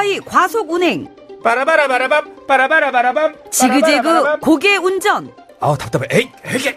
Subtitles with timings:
[0.00, 1.06] 오토바이 과속 운행.
[1.44, 5.30] 빠라바라바라밤 빠라바라바라밤 지그재그 고개 운전.
[5.60, 6.74] 아우 답답해 에이 에이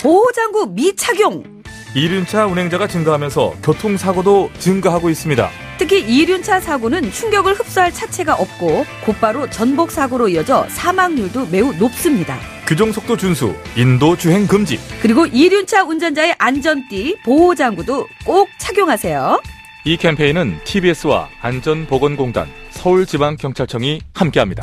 [0.00, 1.62] 보호장구 미착용.
[1.94, 5.48] 이륜차 운행자가 증가하면서 교통사고도 증가하고 있습니다.
[5.78, 12.36] 특히 이륜차 사고는 충격을 흡수할 차체가 없고 곧바로 전복 사고로 이어져 사망률도 매우 높습니다.
[12.66, 14.80] 규정속도 준수, 인도 주행 금지.
[15.00, 19.40] 그리고 이륜차 운전자의 안전띠, 보호장구도 꼭 착용하세요.
[19.86, 24.62] 이 캠페인은 TBS와 안전보건공단, 서울지방경찰청이 함께합니다.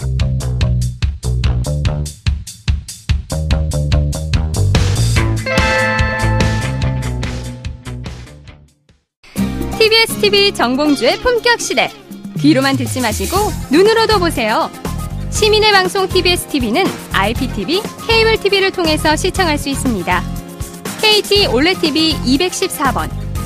[10.21, 11.91] TBS 정봉주의 품격 시대.
[12.39, 13.37] 귀로만 듣지 마시고
[13.71, 14.71] 눈으로도 보세요.
[15.29, 20.23] 시민의 방송 TBS TV는 IPTV, 케이블 TV를 통해서 시청할 수 있습니다.
[20.99, 23.20] KT 올레 TV 214번,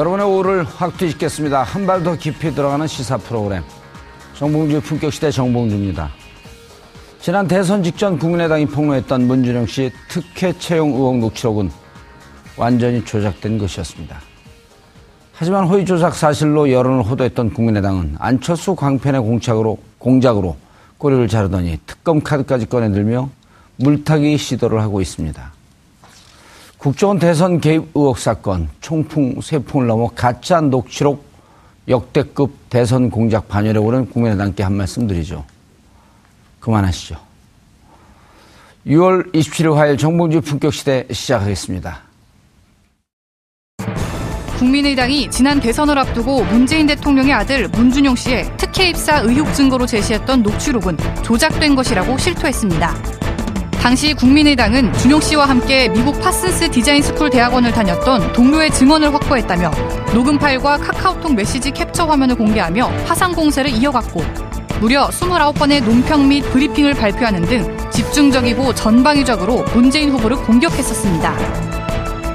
[0.00, 1.62] 여러분의 오후를 확 뒤집겠습니다.
[1.62, 3.62] 한 발 더 깊이 들어가는 시사 프로그램.
[4.34, 6.08] 정봉주의 품격시대 정봉주입니다.
[7.20, 11.70] 지난 대선 직전 국민의당이 폭로했던 문준영 씨 특혜 채용 의혹 녹취록은
[12.56, 14.18] 완전히 조작된 것이었습니다.
[15.34, 20.56] 하지만 허위 조작 사실로 여론을 호도했던 국민의당은 안철수 광편의 공작으로, 공작으로
[20.96, 23.28] 꼬리를 자르더니 특검 카드까지 꺼내들며
[23.76, 25.59] 물타기 시도를 하고 있습니다.
[26.80, 31.22] 국정원 대선 개입 의혹 사건, 총풍, 세풍을 넘어 가짜 녹취록
[31.86, 35.44] 역대급 대선 공작 반열에 오른 국민의당께 한 말씀 드리죠.
[36.58, 37.16] 그만하시죠.
[38.86, 42.00] 6월 27일 화요일 정봉주 품격 시대 시작하겠습니다.
[44.58, 50.96] 국민의당이 지난 대선을 앞두고 문재인 대통령의 아들 문준용 씨의 특혜 입사 의혹 증거로 제시했던 녹취록은
[51.22, 53.19] 조작된 것이라고 실토했습니다.
[53.80, 59.70] 당시 국민의당은 준용 씨와 함께 미국 파슨스 디자인 스쿨 대학원을 다녔던 동료의 증언을 확보했다며
[60.12, 64.22] 녹음 파일과 카카오톡 메시지 캡처 화면을 공개하며 파상 공세를 이어갔고
[64.80, 71.34] 무려 29번의 논평 및 브리핑을 발표하는 등 집중적이고 전방위적으로 문재인 후보를 공격했었습니다.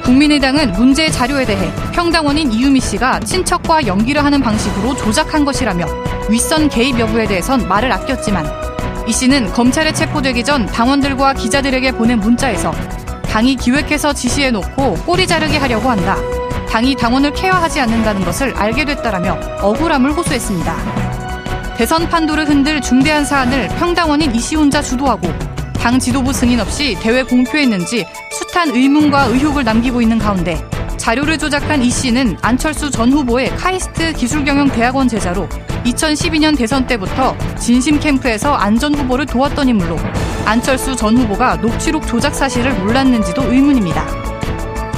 [0.04, 5.86] 국민의당은 문제 자료에 대해 평당원인 이유미 씨가 친척과 연기를 하는 방식으로 조작한 것이라며
[6.28, 8.65] 윗선 개입 여부에 대해선 말을 아꼈지만
[9.08, 12.74] 이 씨는 검찰에 체포되기 전 당원들과 기자들에게 보낸 문자에서
[13.30, 16.18] 당이 기획해서 지시해놓고 꼬리 자르게 하려고 한다.
[16.70, 21.76] 당이 당원을 케어하지 않는다는 것을 알게 됐다라며 억울함을 호소했습니다.
[21.78, 25.28] 대선 판도를 흔들 중대한 사안을 평당원인 이 씨 혼자 주도하고
[25.74, 30.60] 당 지도부 승인 없이 대회 공표했는지 숱한 의문과 의혹을 남기고 있는 가운데
[30.98, 35.48] 자료를 조작한 이 씨는 안철수 전 후보의 카이스트 기술경영대학원 제자로
[35.86, 39.98] 2012년 대선 때부터 진심 캠프에서 안전 후보를 도왔던 인물로
[40.46, 44.06] 안철수 전 후보가 녹취록 조작 사실을 몰랐는지도 의문입니다.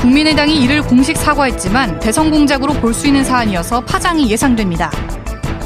[0.01, 4.89] 국민의당이 이를 공식 사과했지만 대선 공작으로 볼 수 있는 사안이어서 파장이 예상됩니다.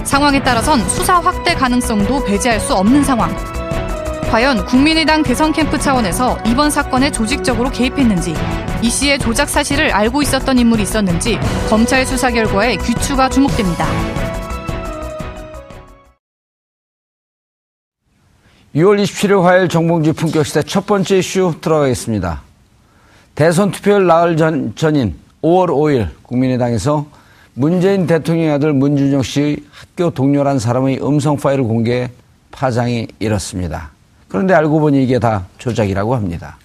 [0.04, 3.34] 상황에 따라선 수사 확대 가능성도 배제할 수 없는 상황.
[4.32, 8.34] 과연 국민의당 대선 캠프 차원에서 이번 사건에 조직적으로 개입했는지,
[8.82, 11.38] 이 씨의 조작 사실을 알고 있었던 인물이 있었는지
[11.70, 13.86] 검찰 수사 결과에 귀추가 주목됩니다.
[18.76, 22.42] 6월 27일 화요일 정봉주 품격시대 첫 번째 이슈 들어가겠습니다.
[23.36, 27.06] 대선 투표일 나흘 전, 전인 5월 5일 국민의당에서
[27.54, 32.12] 문재인 대통령의 아들 문준영 씨의 학교 동료란 사람의 음성 파일을 공개해
[32.52, 33.92] 파장이 일었습니다.
[34.30, 36.58] 그런데 알고 보니 이게 다 조작이라고 합니다.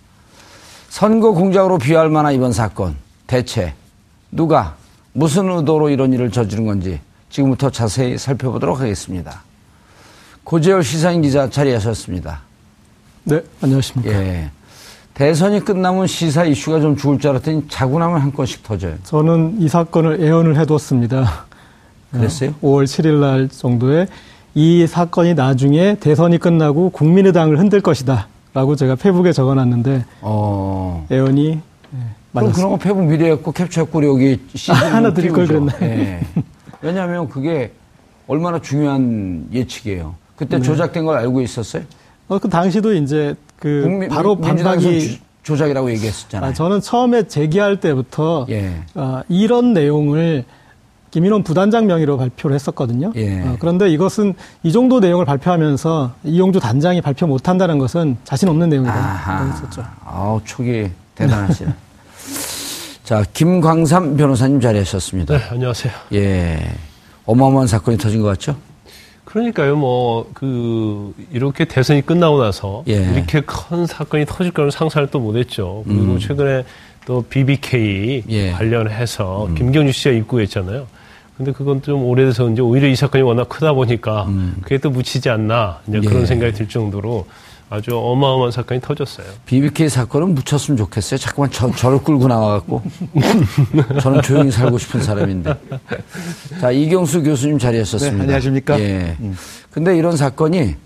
[0.88, 2.94] 선거 공작으로 비할 만한 이번 사건.
[3.26, 3.75] 대체
[4.31, 4.76] 누가
[5.12, 7.00] 무슨 의도로 이런 일을 저지른 건지
[7.31, 9.43] 지금부터 자세히 살펴보도록 하겠습니다.
[10.46, 12.40] 고재열 시사인 기자 자리하셨습니다.
[13.25, 14.12] 네, 안녕하십니까.
[14.14, 14.50] 예.
[15.12, 18.94] 대선이 끝나면 시사 이슈가 좀 죽을 줄 알았더니 자고 나면 한 건씩 터져요.
[19.02, 21.46] 저는 이 사건을 애언을 해뒀습니다.
[22.12, 22.54] 그랬어요?
[22.62, 24.06] 5월 7일 날 정도에
[24.54, 28.28] 이 사건이 나중에 대선이 끝나고 국민의당을 흔들 것이다.
[28.54, 31.08] 라고 제가 페북에 적어놨는데, 어.
[31.10, 31.98] 애언이 예,
[32.31, 32.56] 맞았습니다.
[32.56, 35.48] 그런 거 페북 미래였고 캡처했고 여기 CD 하나 드릴 걸.
[35.48, 35.76] 그랬나요?
[35.82, 36.20] 예.
[36.82, 37.72] 왜냐하면 그게
[38.28, 40.14] 얼마나 중요한 예측이에요.
[40.37, 40.62] 그때 네.
[40.62, 41.83] 조작된 걸 알고 있었어요?
[42.29, 46.50] 어, 그 당시도 이제 그 국민- 바로 반박이 주- 조작이라고 얘기했었잖아요.
[46.50, 48.83] 아, 저는 처음에 제기할 때부터 예.
[48.94, 50.44] 아, 이런 내용을
[51.12, 53.12] 김인원 부단장 명의로 발표를 했었거든요.
[53.15, 53.43] 예.
[53.43, 54.35] 어, 그런데 이것은
[54.65, 58.93] 이 정도 내용을 발표하면서 이용주 단장이 발표 못한다는 것은 자신 없는 내용이다.
[58.94, 59.47] 아하.
[59.47, 59.85] 했었죠.
[60.05, 61.73] 아우, 촉이 대단하시네.
[63.05, 65.39] 자, 김광삼 변호사님 자리하셨습니다.
[65.39, 65.93] 네, 안녕하세요.
[66.15, 66.59] 예.
[67.25, 68.56] 어마어마한 사건이 터진 것 같죠?
[69.26, 72.94] 그러니까요, 뭐, 그, 이렇게 대선이 끝나고 나서 예.
[72.94, 75.84] 이렇게 큰 사건이 터질 거는 상상을 또 못했죠.
[75.87, 76.64] 그리고 최근에
[77.05, 78.31] 또 BBK 음.
[78.31, 78.50] 예.
[78.50, 78.55] 음.
[78.55, 80.87] 관련해서 김경주 씨가 입구했잖아요.
[81.37, 84.26] 근데 그건 좀 오래돼서 이제 오히려 이 사건이 워낙 크다 보니까
[84.62, 86.05] 그게 또 묻히지 않나 이제 음.
[86.05, 86.08] 예.
[86.08, 87.26] 그런 생각이 들 정도로
[87.69, 89.27] 아주 어마어마한 사건이 터졌어요.
[89.47, 91.19] BBK 사건은 묻혔으면 좋겠어요.
[91.19, 92.83] 자꾸만 저, 저를 끌고 나와갖고.
[94.01, 95.53] 저는 조용히 살고 싶은 사람인데.
[96.61, 98.17] 자, 이경수 교수님 자리하셨습니다.
[98.19, 98.79] 네, 안녕하십니까?
[98.81, 99.17] 예.
[99.73, 100.77] 근데 이런 사건이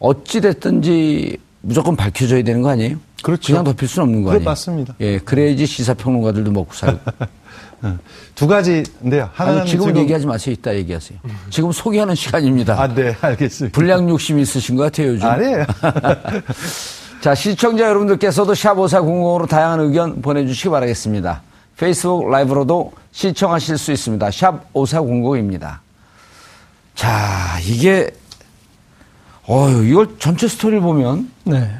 [0.00, 2.96] 어찌됐든지 무조건 밝혀져야 되는 거 아니에요?
[3.22, 3.52] 그렇죠.
[3.52, 4.44] 그냥 덮일 수는 없는 거 아니에요?
[4.44, 4.94] 맞습니다.
[5.00, 6.98] 예, 그래야지 시사평론가들도 먹고 살고.
[8.34, 9.30] 두 가지인데요.
[9.34, 10.52] 하나는 아니, 지금은 지금- 얘기하지 마세요.
[10.58, 11.18] 이따 얘기하세요.
[11.50, 12.80] 지금 소개하는 시간입니다.
[12.80, 13.74] 아, 네, 알겠습니다.
[13.74, 15.26] 불량 욕심 있으신 것 같아요, 요즘.
[15.28, 15.66] 아니에요.
[17.20, 21.42] 자, 시청자 여러분들께서도 샵5400으로 다양한 의견 보내주시기 바라겠습니다.
[21.76, 24.28] 페이스북 라이브로도 시청하실 수 있습니다.
[24.28, 25.78] 샵5400입니다.
[26.94, 28.10] 자, 이게,
[29.46, 31.70] 어휴, 이걸 전체 스토리를 보면 네.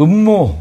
[0.00, 0.58] 음모,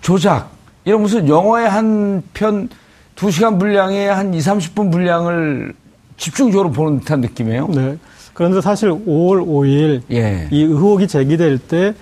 [0.00, 0.50] 조작,
[0.84, 2.68] 이런 무슨 영화의 한 편,
[3.14, 5.74] 두 시간 분량에 한 2, 30분 분량을
[6.16, 7.68] 집중적으로 보는 듯한 느낌이에요.
[7.68, 7.96] 네.
[8.32, 10.48] 그런데 사실 5월 5일 예.
[10.50, 11.94] 이 의혹이 제기될 때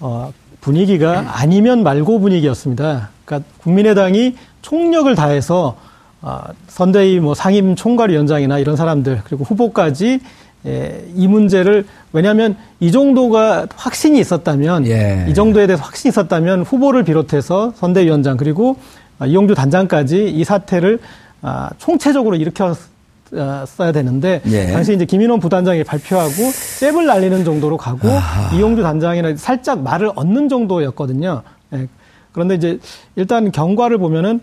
[0.00, 3.10] 어, 분위기가 아니면 말고 분위기였습니다.
[3.24, 5.76] 그러니까 국민의당이 총력을 다해서
[6.22, 10.20] 어, 선대위 뭐 상임 총괄위원장이나 이런 사람들 그리고 후보까지
[10.66, 15.26] 예, 이 문제를 왜냐하면 이 정도가 확신이 있었다면 예.
[15.28, 20.98] 이 정도에 대해서 확신이 있었다면 후보를 비롯해서 선대위원장 그리고 아, 이용주 단장까지 이 사태를
[21.42, 24.72] 아, 총체적으로 일으켰어야 되는데 예.
[24.72, 26.32] 당시 이제 김인원 부단장이 발표하고
[26.80, 28.08] 잽을 날리는 정도로 가고
[28.54, 31.42] 이용주 단장이나 살짝 말을 얻는 정도였거든요.
[31.74, 31.88] 예.
[32.32, 32.78] 그런데 이제
[33.14, 34.40] 일단 경과를 보면은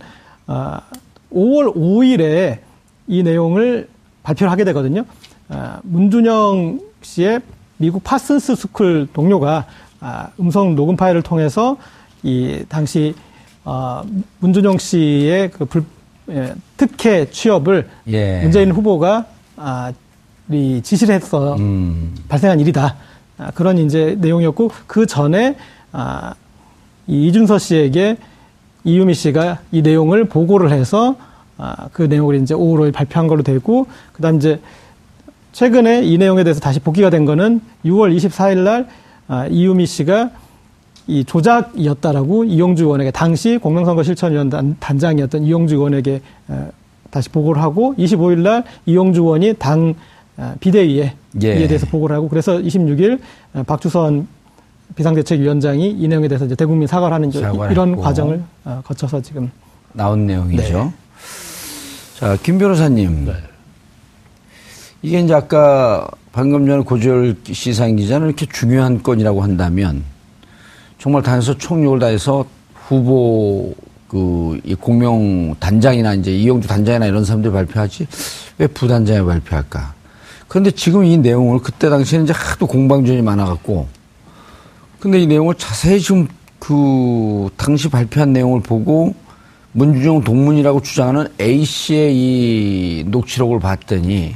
[0.48, 0.82] 아,
[1.32, 2.60] 5월 5일에
[3.08, 3.90] 이 내용을
[4.24, 5.04] 발표를 하게 되거든요.
[5.50, 7.42] 아, 문준용 씨의
[7.78, 9.66] 미국 파슨스 스쿨 동료가
[10.00, 11.78] 아, 음성 녹음 파일을 통해서
[12.24, 13.14] 이 당시
[13.66, 14.04] 어,
[14.40, 15.86] 문준용 씨의 그 불,
[16.30, 18.42] 예, 특혜 취업을 예.
[18.42, 19.26] 문재인 후보가
[19.58, 19.92] 아,
[20.52, 22.16] 이 지시를 해서 음.
[22.28, 22.96] 발생한 일이다.
[23.38, 25.56] 아, 그런 이제 내용이었고 그 전에
[25.92, 26.34] 아,
[27.08, 28.18] 이 이준서 씨에게
[28.84, 31.16] 이유미 씨가 이 내용을 보고를 해서
[31.58, 34.60] 아, 그 내용을 이제 5월 5일 발표한 걸로 되고 그다음 이제
[35.54, 38.88] 최근에 이 내용에 대해서 다시 복귀가 된 거는 6월 24일 날
[39.28, 40.32] 아, 이유미 씨가
[41.08, 46.56] 이 조작이었다라고 이용주 의원에게 당시 공명선거 실천위원 단, 단장이었던 이용주 의원에게 에,
[47.12, 49.94] 다시 보고를 하고 25일 날 이용주 의원이 당
[50.38, 51.60] 아, 비대위에 예.
[51.60, 53.20] 이에 대해서 보고를 하고 그래서 26일
[53.54, 54.28] 어, 박주선
[54.96, 58.02] 비상대책위원장이 이 내용에 대해서 이제 대국민 사과를 하는 사과를 이런 했고.
[58.02, 59.52] 과정을 어, 거쳐서 지금
[59.94, 60.64] 나온 내용이죠.
[60.86, 60.92] 네.
[62.20, 63.32] 자, 김 변호사님.
[65.02, 70.04] 이게 이제 아까 방금 전에 고재열 시상 기자는 이렇게 중요한 건이라고 한다면
[71.04, 72.46] 정말 당에서 총력을 다해서
[72.88, 73.74] 후보
[74.08, 78.08] 그 이 공명 단장이나 이제 이용주 단장이나 이런 사람들이 발표하지
[78.60, 79.94] 왜 부단장이 발표할까?
[80.48, 83.88] 그런데 지금 이 내용을 그때 당시에는 이제 하도 공방전이 많아갖고
[85.00, 86.28] 근데 이 내용을 자세히 지금
[86.60, 89.14] 그 당시 발표한 내용을 보고
[89.74, 94.36] 문준영 동문이라고 주장하는 A 씨의 이 녹취록을 봤더니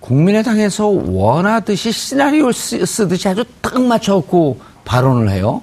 [0.00, 5.60] 국민의당에서 원하듯이 시나리오를 쓰- 쓰듯이 아주 딱 맞춰갖고 발언을 해요.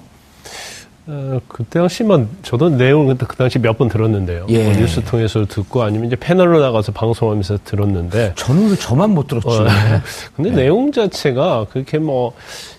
[1.06, 4.46] 어, 그때 당시만 저도 내용을 그때 그 당시 몇 번 들었는데요.
[4.48, 4.64] 예.
[4.64, 9.48] 뭐 뉴스 통해서 듣고 아니면 이제 패널로 나가서 방송하면서 들었는데 저는 왜 저만 못 들었지?
[9.48, 9.66] 어,
[10.36, 12.32] 근데 내용 자체가 그렇게 뭐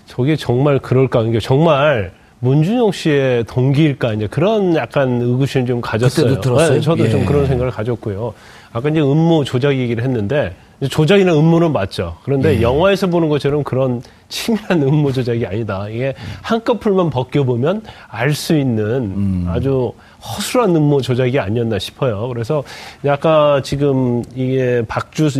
[0.06, 6.26] 저게 정말 그럴까 이게 정말 문준영 씨의 동기일까 이제 그런 약간 의구심을 좀 가졌어요.
[6.26, 6.74] 그때도 들었어요?
[6.74, 7.10] 네, 저도 예.
[7.10, 8.34] 좀 그런 생각을 가졌고요.
[8.72, 10.54] 아까 이제 음모 조작 얘기를 했는데
[10.90, 12.16] 조작이나 음모는 맞죠.
[12.24, 12.62] 그런데 예.
[12.62, 15.88] 영화에서 보는 것처럼 그런 치밀한 음모 조작이 아니다.
[15.88, 19.46] 이게 한꺼풀만 벗겨보면 알 수 있는 음.
[19.48, 22.28] 아주 허술한 음모 조작이 아니었나 싶어요.
[22.28, 22.62] 그래서
[23.06, 25.30] 아까 지금 이게 박주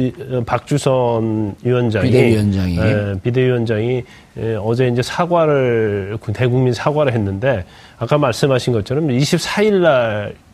[0.47, 2.79] 박주선 위원장이 비대위원장이.
[2.79, 4.05] 예, 비대위원장이
[4.39, 7.65] 예, 어제 이제 사과를 대국민 사과를 했는데
[7.99, 10.46] 아까 말씀하신 것처럼 24일 날 이-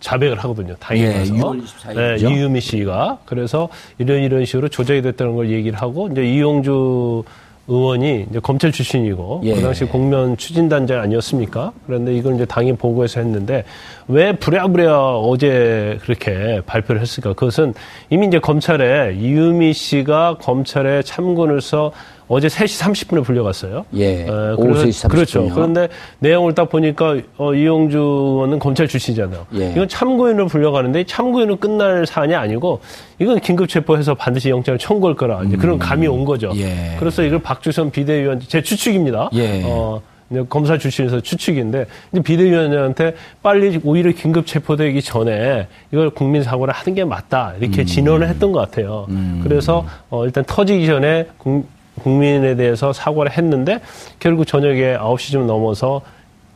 [0.00, 0.74] 자백을 하거든요.
[0.80, 1.34] 당일 예, 가서.
[1.34, 2.30] 6월 24일 네, 이죠?
[2.30, 7.22] 이유미 씨가 그래서 이런 이런 식으로 조작이 됐다는 걸 얘기를 하고 이제 이용주
[7.68, 9.54] 의원이 이제 검찰 출신이고 예.
[9.54, 11.72] 그 당시 공면 추진 단장 아니었습니까?
[11.86, 13.64] 그런데 이걸 이제 당이 보고해서 했는데
[14.08, 17.34] 왜 부랴부랴 어제 그렇게 발표를 했을까?
[17.34, 17.74] 그것은
[18.08, 21.92] 이미 이제 검찰에 이유미 씨가 검찰에 참고를서
[22.32, 23.84] 어제 3시 30분에 불려갔어요.
[23.96, 25.08] 예, 어, 오후 그래서- 3시 30분 이요.
[25.08, 25.48] 그렇죠.
[25.52, 25.88] 그런데
[26.20, 29.46] 내용을 딱 보니까 어, 이용주 의원은 검찰 출신이잖아요.
[29.56, 29.72] 예.
[29.72, 32.80] 이건 참고인으로 불려가는데 참고인은 끝날 사안이 아니고
[33.18, 36.52] 이건 긴급 체포해서 반드시 영장을 청구할 거라 이제 그런 감이 온 거죠.
[36.52, 36.56] 음.
[36.58, 36.96] 예.
[37.00, 39.30] 그래서 이걸 박주선 비대위원 제 추측입니다.
[39.34, 39.62] 예.
[39.64, 40.00] 어,
[40.48, 47.04] 검사 출신에서 추측인데 이제 비대위원장한테 빨리 오히려 긴급 체포되기 전에 이걸 국민 사고를 하는 게
[47.04, 47.62] 맞다 음.
[47.64, 49.08] 이렇게 진언을 했던 것 같아요.
[49.42, 51.66] 그래서 어, 일단 터지기 전에 국,
[52.00, 53.80] 국민에 대해서 사과를 했는데
[54.18, 56.02] 결국 저녁에 9시쯤 넘어서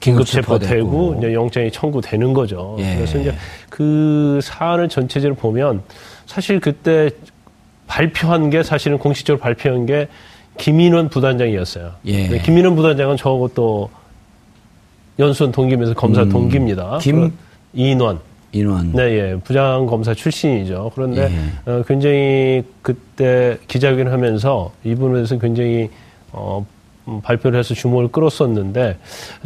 [0.01, 0.27] 긴급.
[0.27, 2.77] 체포되고 이제 영장이 청구되는 거죠.
[2.79, 2.97] 예.
[2.97, 3.35] 그래서 이제
[3.71, 5.83] 그 사안을 전체적으로 보면
[6.27, 7.11] 사실 그때
[7.87, 10.09] 발표한 게 사실은 공식적으로 발표한 게
[10.59, 11.93] 김인원 부단장이었어요.
[12.07, 12.39] 예.
[12.39, 13.91] 김인원 부단장은 저것도
[15.19, 16.29] 연수원 동기면서 검사 음.
[16.29, 16.99] 동기입니다.
[17.01, 17.33] 김?
[17.73, 18.21] 이인원.
[18.55, 18.93] 인원.
[18.93, 19.37] 네, 예.
[19.43, 20.93] 부장 검사 출신이죠.
[20.95, 21.31] 그런데
[21.67, 21.71] 예.
[21.71, 25.91] 어, 굉장히 그때 기자회견 하면서 이분에 대해서 굉장히
[26.33, 26.65] 어,
[27.09, 28.97] 음, 발표를 해서 주목을 끌었었는데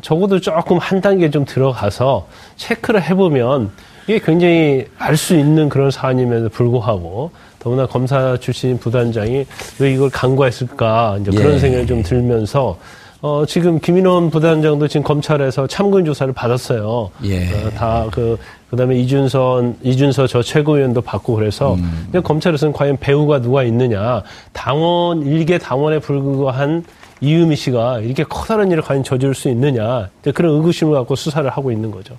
[0.03, 3.71] 적어도 조금 한 단계 좀 들어가서 체크를 해보면
[4.05, 9.45] 이게 굉장히 알 수 있는 그런 사안임에도 불구하고 더구나 검사 출신 부단장이
[9.81, 11.59] 왜 이걸 간과했을까 이제 그런 예.
[11.59, 12.79] 생각이 좀 들면서
[13.21, 17.11] 어, 지금 김인원 부단장도 지금 검찰에서 참고인 조사를 받았어요.
[17.25, 17.53] 예.
[17.53, 18.39] 어, 다 그,
[18.71, 22.03] 그 다음에 이준선, 이준서 저 최고위원도 받고 그래서 음.
[22.05, 24.23] 근데 검찰에서는 과연 배우가 누가 있느냐.
[24.53, 26.85] 당원, 일개 당원에 불과한
[27.21, 30.09] 이유미 씨가 이렇게 커다란 일을 과연 저지를 수 있느냐.
[30.35, 32.17] 그런 의구심을 갖고 수사를 하고 있는 거죠.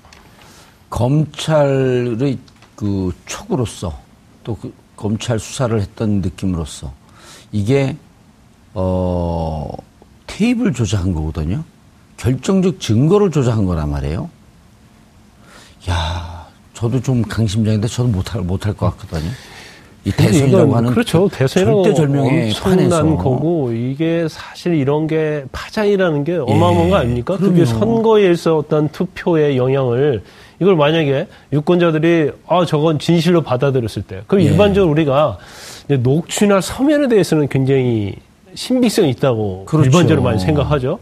[0.89, 2.37] 검찰의
[2.75, 3.93] 그 촉으로서
[4.43, 6.91] 또 그 검찰 수사를 했던 느낌으로서
[7.53, 7.95] 이게
[8.73, 9.71] 어
[10.27, 11.63] 테이블 조작한 거거든요.
[12.17, 14.29] 결정적 증거를 조작한 거란 말이에요.
[15.89, 16.28] 야,
[16.79, 19.29] 저도 좀 강심장인데 저도 못할 못할 것 같거든요.
[20.05, 21.27] 이 대선이라고 하는 그렇죠.
[21.27, 27.35] 대선이라고 절대절명의 엄청난 판에서 거고 이게 사실 이런 게 파장이라는 게 어마어마한 거 아닙니까?
[27.35, 27.65] 그게 그럼요.
[27.65, 30.23] 선거에 있었던 투표의 영향을
[30.61, 34.47] 이걸 만약에 유권자들이 아 저건 진실로 받아들였을 때 그럼 예.
[34.47, 35.37] 일반적으로 우리가
[35.89, 38.15] 녹취나 서면에 대해서는 굉장히
[38.55, 39.89] 신빙성이 있다고 그렇죠.
[39.89, 40.99] 일반적으로 많이 생각하죠.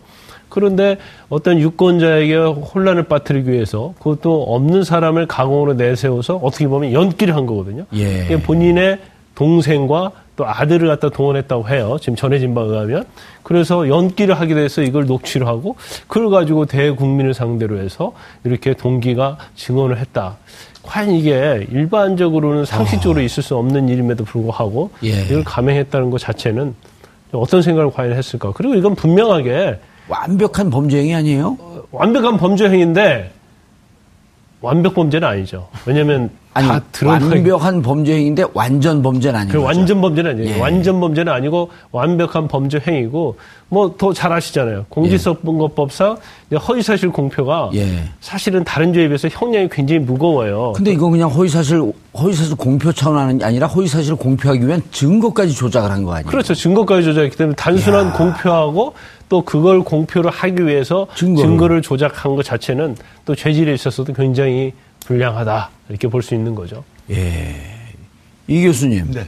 [0.50, 0.98] 그런데
[1.30, 7.86] 어떤 유권자에게 혼란을 빠뜨리기 위해서 그것도 없는 사람을 가공으로 내세워서 어떻게 보면 연기를 한 거거든요.
[7.94, 8.26] 예.
[8.42, 9.00] 본인의
[9.36, 11.98] 동생과 또 아들을 갖다 동원했다고 해요.
[12.00, 13.06] 지금 전해진 바에 의하면.
[13.44, 15.76] 그래서 연기를 하게 돼서 이걸 녹취를 하고
[16.08, 18.14] 그걸 가지고 대국민을 상대로 해서
[18.44, 20.38] 이렇게 동기가 증언을 했다.
[20.84, 25.00] 과연 이게 일반적으로는 상식적으로 있을 수 없는 일임에도 불구하고 아.
[25.04, 25.24] 예.
[25.26, 26.76] 이걸 감행했다는 것 자체는
[27.34, 28.54] 어떤 생각을 과연 했을까.
[28.54, 31.58] 그리고 이건 분명하게 완벽한 범죄 행위 아니에요?
[31.92, 33.32] 완벽한 범죄 행위인데
[34.62, 35.68] 완벽 범죄는 아니죠.
[35.86, 39.62] 왜냐하면 아니 다 드러나 완벽한 범죄 행위인데 완전 범죄는 아닌 그.
[39.62, 40.56] 완전 범죄는 아니에요.
[40.56, 40.60] 예.
[40.60, 43.38] 완전 범죄는 아니고 완벽한 범죄 행위고
[43.70, 44.86] 뭐 더 잘 아시잖아요.
[44.90, 48.06] 공직선거법상 이제 허위사실 공표가 예.
[48.20, 50.74] 사실은 다른 죄에 비해서 형량이 굉장히 무거워요.
[50.76, 56.14] 근데 이건 그냥 허위사실 허위사실 공표 차원이 아니라 허위사실을 공표하기 위한 증거까지 조작을 한 거
[56.14, 56.32] 아니에요?
[56.32, 56.56] 그렇죠.
[56.56, 58.14] 증거까지 조작했기 때문에 단순한 야.
[58.14, 58.96] 공표하고
[59.30, 61.50] 또 그걸 공표를 하기 위해서 증거를.
[61.50, 64.74] 증거를 조작한 것 자체는 또 죄질에 있어서도 굉장히
[65.06, 66.84] 불량하다 이렇게 볼 수 있는 거죠.
[67.10, 67.56] 예.
[68.48, 69.12] 이 교수님.
[69.12, 69.28] 네.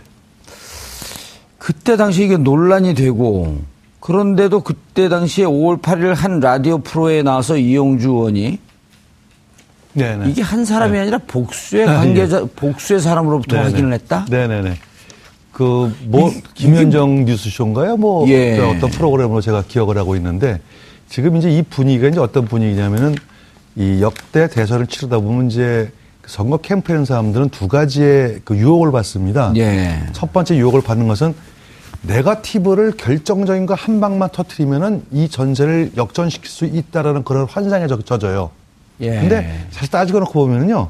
[1.57, 3.59] 그때 당시 이게 논란이 되고
[3.99, 8.59] 그런데도 그때 당시에 5월 8일 한 라디오 프로에 나와서 이용주 의원이
[9.93, 10.29] 네네.
[10.29, 10.99] 이게 한 사람이 네.
[10.99, 13.69] 아니라 복수의 아, 관계자, 복수의 사람으로부터 네네.
[13.71, 14.25] 확인을 했다?
[14.29, 14.75] 네네네.
[15.59, 17.97] 그, 뭐, 김현정 뉴스쇼인가요?
[17.97, 18.55] 뭐, 예.
[18.55, 20.61] 그 어떤 프로그램으로 제가 기억을 하고 있는데,
[21.09, 23.13] 지금 이제 이 분위기가 이제 어떤 분위기냐면은
[23.75, 29.51] 이 역대 대선을 치르다 보면 이제 그 선거 캠프하는 사람들은 두 가지의 그 유혹을 받습니다.
[29.57, 29.99] 예.
[30.13, 31.33] 첫 번째 유혹을 받는 것은
[32.03, 38.49] 네가티브를 결정적인 거 한 방만 터트리면은 이 전세를 역전시킬 수 있다라는 그런 환상에 젖- 젖어요.
[39.01, 39.09] 예.
[39.19, 40.87] 근데 사실 따지고 놓고 보면은요.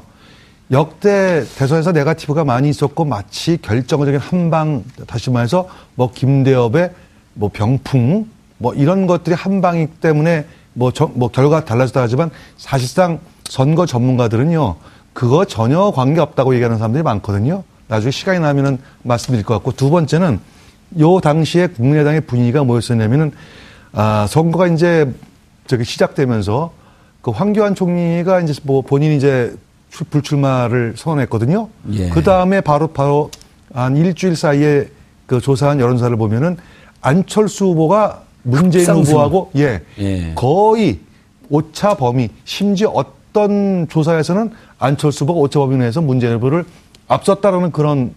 [0.70, 6.90] 역대 대선에서 네가티브가 많이 있었고 마치 결정적인 한 방 다시 말해서 뭐 김대엽의
[7.34, 8.26] 뭐 병풍
[8.58, 14.76] 뭐 이런 것들이 한 방이기 때문에 뭐, 저- 뭐 결과 달라졌다 하지만 사실상 선거 전문가들은요
[15.12, 17.64] 그거 전혀 관계 없다고 얘기하는 사람들이 많거든요.
[17.88, 20.38] 나중에 시간이 나면은 말씀드릴 것 같고 두 번째는
[21.00, 23.32] 요 당시에 국민의당의 분위기가 뭐였었냐면은
[23.92, 25.12] 아 선거가 이제
[25.66, 26.72] 저기 시작되면서
[27.22, 29.58] 그 황교안 총리가 이제 뭐 본인이 이제 출-
[30.10, 31.68] 불출마를 선언했거든요.
[31.92, 32.08] 예.
[32.10, 33.30] 그 다음에 바로 바로
[33.72, 34.88] 한 일주일 사이에
[35.26, 36.56] 그 조사한 여론조사를 보면은
[37.00, 39.12] 안철수 후보가 문재인 급상승.
[39.14, 40.32] 후보하고 예, 예.
[40.34, 41.00] 거의
[41.50, 46.64] 오차 범위 심지어 어떤 조사에서는 안철수 후보가 오차 범위 내에서 문재인 후보를
[47.08, 48.14] 앞섰다라는 그런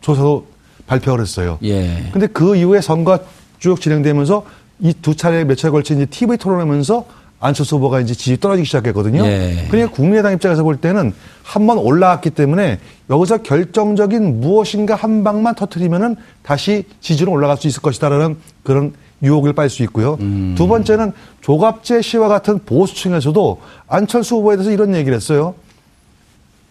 [0.00, 0.46] 조사도
[0.86, 1.58] 발표를 했어요.
[1.62, 2.08] 예.
[2.12, 3.22] 근데 그 이후에 선거가
[3.58, 4.44] 쭉 진행되면서
[4.82, 7.04] 이 두 차례 몇 차례 걸쳐 이제 TV 토론하면서
[7.40, 9.24] 안철수 후보가 이제 지지 떨어지기 시작했거든요.
[9.24, 9.66] 예.
[9.70, 12.78] 그러니까 국민의당 입장에서 볼 때는 한 번 올라왔기 때문에
[13.08, 18.92] 여기서 결정적인 무엇인가 한 방만 터트리면은 다시 지지로 올라갈 수 있을 것이다라는 그런
[19.22, 20.16] 유혹을 빨 수 있고요.
[20.56, 25.54] 두 번째는 조갑재 씨와 같은 보수층에서도 안철수 후보에 대해서 이런 얘기를 했어요.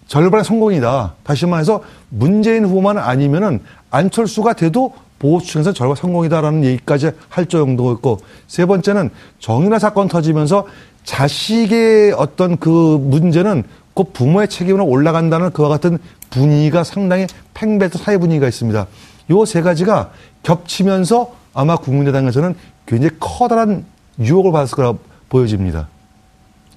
[0.07, 1.13] 절반의 성공이다.
[1.23, 3.59] 다시 말해서 문재인 후보만 아니면은
[3.91, 9.09] 안철수가 돼도 보수층에서 절반 성공이다라는 얘기까지 할 정도였고 세 번째는
[9.39, 10.65] 정윤아 사건 터지면서
[11.03, 12.69] 자식의 어떤 그
[13.01, 15.97] 문제는 그 부모의 책임으로 올라간다는 그와 같은
[16.29, 18.87] 분위기가 상당히 팽배했던 사회 분위기가 있습니다.
[19.31, 20.11] 요 세 가지가
[20.43, 23.85] 겹치면서 아마 국민의당에서는 굉장히 커다란
[24.19, 24.93] 유혹을 받았을 거라
[25.29, 25.87] 보여집니다.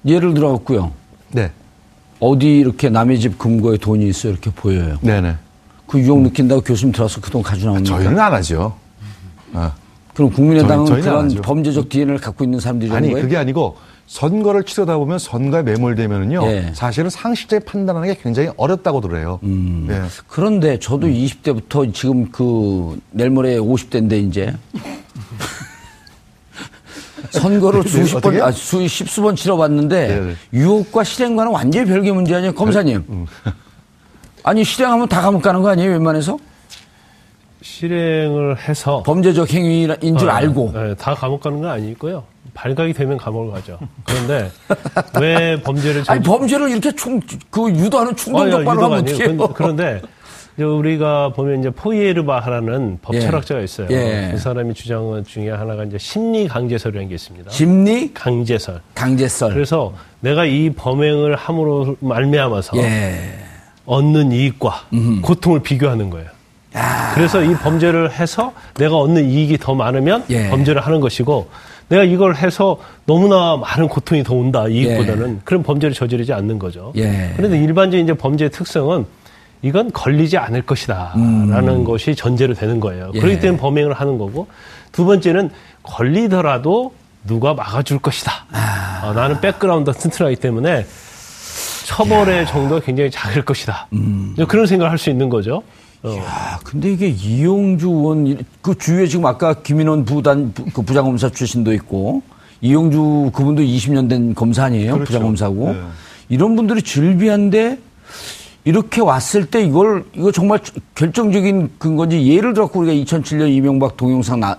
[0.05, 0.91] 예를 들어 갖고요.
[1.31, 1.51] 네.
[2.19, 4.97] 어디 이렇게 남의 집 금고에 돈이 있어 이렇게 보여요.
[5.01, 5.35] 네네.
[5.93, 7.97] 그 유혹 느낀다고 교수님 들어서 그 돈 가져 나옵니까?
[7.99, 8.75] 저희는 안 하죠.
[9.53, 9.71] 아.
[10.15, 11.29] 그럼 국민의당은 저희- 그런.
[11.41, 13.23] 범죄적 DNA를 갖고 있는 사람들이 아니 거예요?
[13.23, 16.71] 그게 아니고 선거를 치르다 보면 선거에 매몰되면은요 예.
[16.73, 19.39] 사실은 상식적인 판단하는 게 굉장히 어렵다고 들어요.
[19.43, 19.87] 음.
[19.91, 20.01] 예.
[20.27, 24.51] 그런데 저도 20대부터 지금 그 내일 모레 50대인데 이제
[27.31, 28.41] 선거를 수십 번?
[28.41, 30.35] 아, 수, 십 수 번 치러봤는데 네, 네.
[30.53, 33.03] 유혹과 실행과는 완전히 별개 문제 아니에요, 검사님?
[33.09, 33.25] 음.
[34.43, 36.37] 아니 실행하면 다 감옥 가는 거 아니에요, 웬만해서?
[37.61, 40.71] 실행을 해서 범죄적 행위인 줄 어, 알고.
[40.73, 42.23] 네, 다 감옥 가는 건 아니고요.
[42.53, 43.79] 발각이 되면 감옥을 가죠.
[44.05, 44.51] 그런데
[45.19, 49.25] 왜 범죄를 아니 범죄를 이렇게 충, 그 유도하는 충동적 발언 어떡해요?
[49.25, 49.47] 아니에요.
[49.55, 50.01] 그런데
[50.57, 53.21] 우리가 보면 이제 포이에르바하라는 법 예.
[53.21, 53.87] 철학자가 있어요.
[53.89, 54.29] 예.
[54.31, 57.49] 그 사람이 주장한 중에 하나가 이제 심리 강제설이라는 게 있습니다.
[57.49, 58.81] 심리 강제설.
[58.93, 59.53] 강제설.
[59.53, 63.39] 그래서 내가 이 범행을 함으로 말미암아서 예.
[63.85, 64.87] 얻는 이익과
[65.21, 66.27] 고통을 비교하는 거예요.
[67.13, 70.49] 그래서 이 범죄를 해서 내가 얻는 이익이 더 많으면 예.
[70.49, 71.49] 범죄를 하는 것이고
[71.89, 76.91] 내가 이걸 해서 너무나 많은 고통이 더 온다 이익보다는 그런 범죄를 저지르지 않는 거죠.
[76.95, 77.33] 예.
[77.35, 79.05] 그런데 일반적인 이제 범죄의 특성은
[79.61, 83.05] 이건 걸리지 않을 것이다라는 것이 전제로 되는 거예요.
[83.07, 83.11] 음.
[83.15, 83.19] 예.
[83.19, 84.47] 그렇기 때문에 범행을 하는 거고
[84.91, 85.51] 두 번째는
[85.83, 86.93] 걸리더라도
[87.25, 88.45] 누가 막아줄 것이다.
[88.51, 89.01] 아.
[89.03, 90.85] 어, 나는 백그라운드가 튼튼하기 때문에
[91.85, 93.87] 처벌의 정도가 굉장히 작을 것이다.
[93.93, 94.35] 음.
[94.47, 95.61] 그런 생각을 할 수 있는 거죠.
[96.03, 96.17] 어.
[96.27, 101.73] 아, 근데 이게 이용주 의원, 그 주위에 지금 아까 김인원 부단, 부- 그 부장검사 출신도
[101.73, 102.21] 있고,
[102.61, 104.93] 이용주 그분도 20년 된 검사 아니에요?
[104.93, 105.05] 그렇죠.
[105.13, 105.73] 부장검사고.
[105.73, 105.79] 네.
[106.29, 107.79] 이런 분들이 즐비한데,
[108.65, 110.59] 이렇게 왔을 때 이걸, 이거 정말
[110.95, 114.57] 결정적인 근거인지 예를 들어 우리가 2007년 이명박 동영상 나,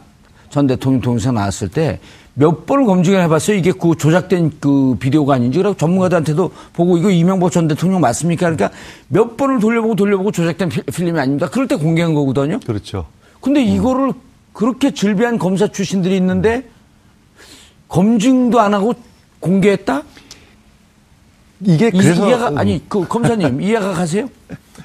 [0.50, 1.98] 전 대통령 동영상 나왔을 때
[2.34, 3.56] 몇 번을 검증을 해봤어요.
[3.56, 5.58] 이게 그 조작된 그 비디오가 아닌지.
[5.58, 8.50] 그래서 전문가들한테도 보고 이거 이명박 전 대통령 맞습니까?
[8.50, 8.70] 그러니까
[9.08, 11.48] 몇 번을 돌려보고 돌려보고 조작된 필- 필름이 아닙니다.
[11.48, 12.58] 그럴 때 공개한 거거든요.
[12.66, 13.06] 그렇죠.
[13.40, 14.12] 근데 이거를
[14.52, 16.68] 그렇게 즐비한 검사 출신들이 있는데
[17.88, 18.94] 검증도 안 하고
[19.40, 20.02] 공개했다?
[21.64, 24.28] 이게 이- 그래서 이해가 음, 아니 그 검사님 이해가 가세요?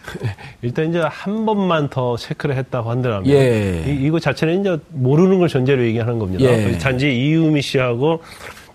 [0.61, 3.83] 일단 이제 한 번만 더 체크를 했다고 한다면 예.
[3.87, 6.43] 이, 이거 자체는 이제 모르는 걸 전제로 얘기하는 겁니다.
[6.45, 6.77] 예.
[6.77, 8.21] 단지 이유미 씨하고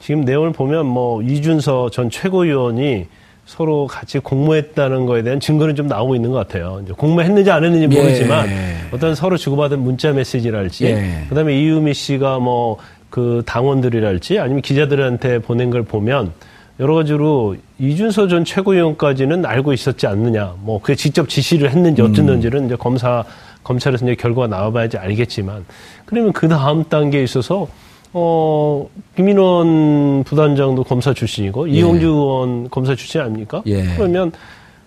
[0.00, 3.06] 지금 내용을 보면 뭐 이준서 전 최고위원이
[3.46, 6.80] 서로 같이 공모했다는 거에 대한 증거는 좀 나오고 있는 것 같아요.
[6.84, 8.00] 이제 공모했는지 안 했는지 예.
[8.00, 8.48] 모르지만
[8.92, 11.26] 어떤 서로 주고받은 문자 메시지랄지 예.
[11.28, 12.78] 그다음에 이유미 씨가 뭐
[13.14, 16.32] 그 당원들이랄지 아니면 기자들한테 보낸 걸 보면
[16.80, 20.54] 여러 가지로 이준서 전 최고위원까지는 알고 있었지 않느냐.
[20.60, 23.24] 뭐 그게 직접 지시를 했는지 어쨌는지는 이제 검사
[23.62, 25.64] 검찰에서 이제 결과가 나와봐야지 알겠지만
[26.04, 27.68] 그러면 그 다음 단계에 있어서
[28.16, 31.72] 어, 김인원 부단장도 검사 출신이고, 예.
[31.72, 33.60] 이용주 의원 검사 출신 아닙니까?
[33.66, 33.82] 예.
[33.96, 34.30] 그러면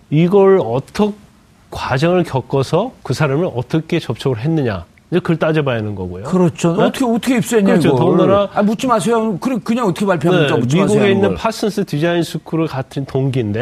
[0.08, 1.12] 이걸 어떻게
[1.70, 4.86] 과정을 겪어서 그 사람을 어떻게 접촉을 했느냐.
[5.10, 6.24] 이제 그걸 따져봐야 하는 거고요.
[6.24, 6.76] 그렇죠.
[6.76, 6.84] 네?
[6.84, 7.88] 어떻게 어떻게 입수했냐 그렇죠.
[7.88, 7.98] 이걸.
[7.98, 9.38] 더군다나 아, 묻지 마세요.
[9.38, 10.54] 그냥 그냥 어떻게 발표합니까?
[10.56, 11.06] 네, 미국에 마세요.
[11.08, 11.34] 있는 걸.
[11.36, 13.60] 파슨스 디자인 스쿨 같은 동기인데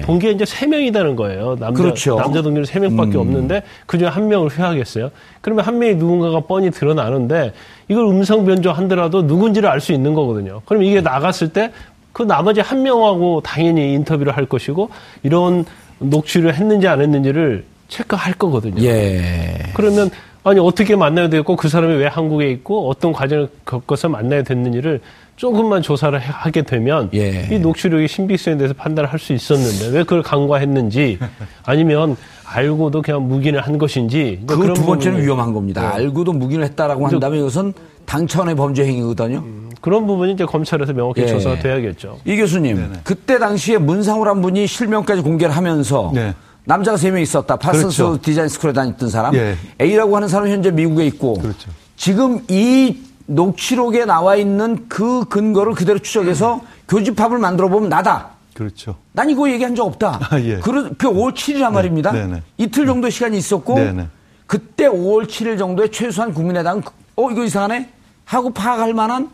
[0.06, 1.56] 동기가 이제 세 명이다는 거예요.
[1.58, 2.16] 남자 그렇죠.
[2.16, 3.20] 남자 동기는 세 명밖에 음.
[3.22, 5.10] 없는데 그중에 한 명을 회하겠어요.
[5.40, 7.52] 그러면 한 명이 누군가가 뻔히 드러나는데
[7.88, 10.62] 이걸 음성 변조한더라도 누군지를 알 수 있는 거거든요.
[10.64, 11.72] 그럼 이게 나갔을 때
[12.14, 14.88] 그 나머지 한 명하고 당연히 인터뷰를 할 것이고
[15.24, 15.64] 이런
[15.98, 18.80] 녹취를 했는지 안 했는지를 체크할 거거든요.
[18.84, 19.58] 예.
[19.74, 20.10] 그러면
[20.46, 25.00] 아니 어떻게 만나야 되고 그 사람이 왜 한국에 있고 어떤 과정을 겪어서 만나야 됐는지를
[25.36, 27.48] 조금만 조사를 해- 하게 되면 예.
[27.50, 31.18] 이 녹취록의 신빙성에 대해서 판단을 할 수 있었는데 왜 그걸 간과했는지
[31.64, 35.80] 아니면 알고도 그냥 묵인을 한 것인지 그 두 번째는 부분을- 위험한 겁니다.
[35.80, 35.86] 네.
[36.04, 37.72] 알고도 묵인을 했다라고 한다면 이것은
[38.04, 39.42] 당차원의 범죄 행위거든요.
[39.80, 41.26] 그런 부분이 이제 검찰에서 명확히 예.
[41.26, 42.18] 조사가 돼야겠죠.
[42.26, 46.34] 이 교수님, 그때 당시에 문상우란 분이 실명까지 공개를 하면서 네.
[46.64, 47.56] 남자가 세 명 있었다.
[47.56, 48.22] 파슨스 그렇죠.
[48.22, 49.34] 디자인 스쿨에 다녔던 사람.
[49.34, 49.56] 예.
[49.80, 51.34] A라고 하는 사람은 현재 미국에 있고.
[51.34, 51.70] 그렇죠.
[51.96, 58.30] 지금 이 녹취록에 나와 있는 그 근거를 그대로 추적해서 교집합을 만들어 보면 나다.
[58.54, 58.96] 그렇죠.
[59.12, 60.20] 난 이거 얘기한 적 없다.
[60.30, 60.58] 아, 예.
[60.60, 62.12] 그, 그 5월 7일이란 말입니다.
[62.12, 62.42] 네네.
[62.58, 64.08] 이틀 정도 시간이 있었고 네네.
[64.46, 66.82] 그때 5월 7일 정도에 최소한 국민의당
[67.16, 67.88] 어 이거 이상하네
[68.24, 69.30] 하고 파악할 만한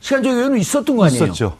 [0.00, 1.24] 시간적 여유는 있었던 거 아니에요?
[1.24, 1.56] 있었죠.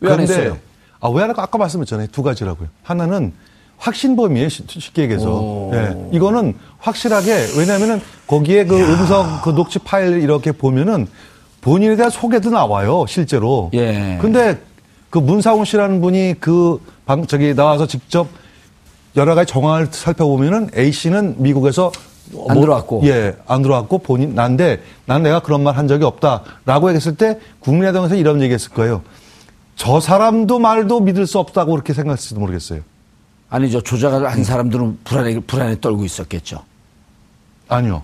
[0.00, 0.58] 왜안 했어요?
[1.02, 1.42] 아, 왜안 할까?
[1.42, 2.06] 아까 말씀했잖아요.
[2.12, 2.68] 두 가지라고요.
[2.84, 3.32] 하나는
[3.78, 5.28] 확신범위에 쉽게 얘기해서.
[5.30, 5.70] 오.
[5.74, 5.96] 예.
[6.12, 11.08] 이거는 확실하게, 왜냐면은 거기에 그 음성, 그 녹취 파일 이렇게 보면은
[11.60, 13.70] 본인에 대한 소개도 나와요, 실제로.
[13.74, 14.18] 예.
[14.20, 14.60] 근데
[15.10, 18.28] 그 문상훈 씨라는 분이 그 방, 저기 나와서 직접
[19.16, 21.90] 여러 가지 정황을 살펴보면은 A 씨는 미국에서
[22.48, 23.02] 안 들어왔고.
[23.04, 28.14] 예, 안 들어왔고 본인 난데 난 내가 그런 말 한 적이 없다라고 얘기했을 때 국민의당에서
[28.14, 29.02] 이런 얘기했을 거예요.
[29.76, 32.80] 저 사람도 말도 믿을 수 없다고 그렇게 생각했을지도 모르겠어요.
[33.50, 33.80] 아니죠.
[33.80, 36.62] 조작을 한 사람들은 불안에 불안에 떨고 있었겠죠.
[37.68, 38.02] 아니요.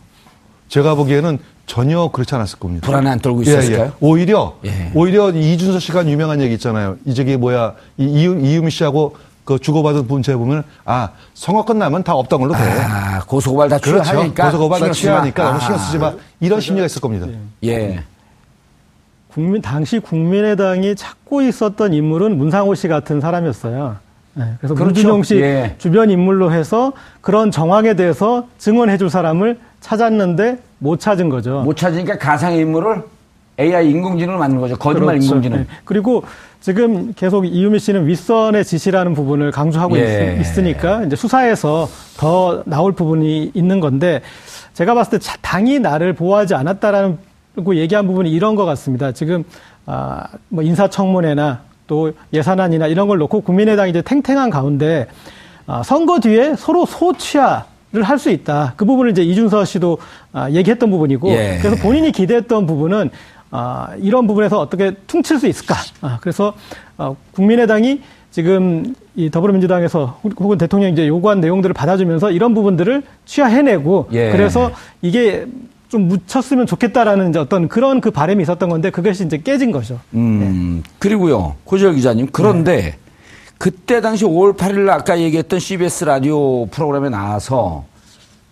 [0.68, 2.86] 제가 보기에는 전혀 그렇지 않았을 겁니다.
[2.86, 3.86] 불안에 안 떨고 예, 있었을까요?
[3.86, 3.92] 예.
[4.00, 4.90] 오히려 예.
[4.94, 6.96] 오히려 이준서 씨가 유명한 얘기 있잖아요.
[7.04, 12.14] 이 저기 뭐야 이 이유, 이유미 씨하고 그 주고받은 문제 보면 아 선거 끝나면 다
[12.14, 12.58] 없던 걸로 돼.
[12.60, 14.04] 아, 고소고발 다 그렇죠.
[14.10, 14.92] 취하니까 고소고발 다.
[14.92, 15.78] 취하니까 너무 신경 아.
[15.78, 16.12] 쓰지 마.
[16.40, 17.26] 이런 심리가 있을 겁니다.
[17.64, 18.02] 예.
[19.38, 23.94] 국민 당시 국민의당이 찾고 있었던 인물은 문상호 씨 같은 사람이었어요.
[24.36, 24.84] 예, 그래서 그렇죠.
[24.86, 25.76] 문준용 씨 예.
[25.78, 31.60] 주변 인물로 해서 그런 정황에 대해서 증언해줄 사람을 찾았는데 못 찾은 거죠.
[31.60, 33.00] 못 찾으니까 가상의 인물을
[33.60, 34.76] AI 인공지능을 만든 거죠.
[34.76, 35.26] 거짓말 그렇죠.
[35.26, 35.58] 인공지능.
[35.60, 35.66] 예.
[35.84, 36.24] 그리고
[36.60, 40.40] 지금 계속 이유미 씨는 윗선의 지시라는 부분을 강조하고 예.
[40.40, 44.20] 있, 으니까 이제 수사에서 더 나올 부분이 있는 건데
[44.74, 47.27] 제가 봤을 때 자- 당이 나를 보호하지 않았다라는
[47.64, 49.12] 고 얘기한 부분이 이런 것 같습니다.
[49.12, 49.44] 지금
[49.86, 55.06] 아, 뭐 인사청문회나 또 예산안이나 이런 걸 놓고 국민의당이 이제 탱탱한 가운데
[55.66, 58.74] 아, 선거 뒤에 서로 소취하 를 할 수 있다.
[58.76, 59.96] 그 부분을 이제 이준서 씨도
[60.34, 61.58] 아, 얘기했던 부분이고 예.
[61.62, 63.08] 그래서 본인이 기대했던 부분은
[63.50, 65.74] 아, 이런 부분에서 어떻게 퉁칠 수 있을까?
[66.02, 66.52] 아, 그래서
[66.98, 74.30] 어, 국민의당이 지금 이 더불어민주당에서 혹은 대통령이 이제 요구한 내용들을 받아주면서 이런 부분들을 취하해내고 예.
[74.32, 75.46] 그래서 이게
[75.88, 79.98] 좀 묻혔으면 좋겠다라는 이제 어떤 그런 그 바람이 있었던 건데 그것이 이제 깨진 거죠.
[80.14, 82.28] 음, 그리고요, 고지열 기자님.
[82.30, 82.96] 그런데
[83.56, 87.84] 그때 당시 5월 8일 아까 얘기했던 CBS 라디오 프로그램에 나와서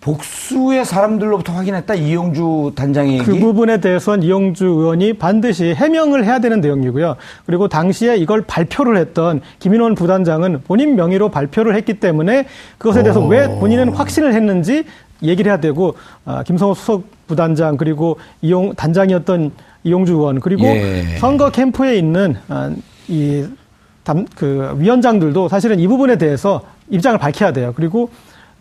[0.01, 3.41] 복수의 사람들로부터 확인했다 이용주 단장의 그 얘기.
[3.41, 7.17] 부분에 대해서는 이용주 의원이 반드시 해명을 해야 되는 내용이고요.
[7.45, 12.45] 그리고 당시에 이걸 발표를 했던 김인원 부단장은 본인 명의로 발표를 했기 때문에
[12.77, 14.85] 그것에 대해서 왜 본인은 확신을 했는지
[15.23, 15.95] 얘기를 해야 되고
[16.25, 19.51] 아, 김성호 수석 부단장 그리고 이용 단장이었던
[19.83, 21.03] 이용주 의원 그리고 예.
[21.19, 22.71] 선거 캠프에 있는 아,
[23.07, 23.45] 이
[24.03, 27.73] 담, 그 위원장들도 사실은 이 부분에 대해서 입장을 밝혀야 돼요.
[27.75, 28.09] 그리고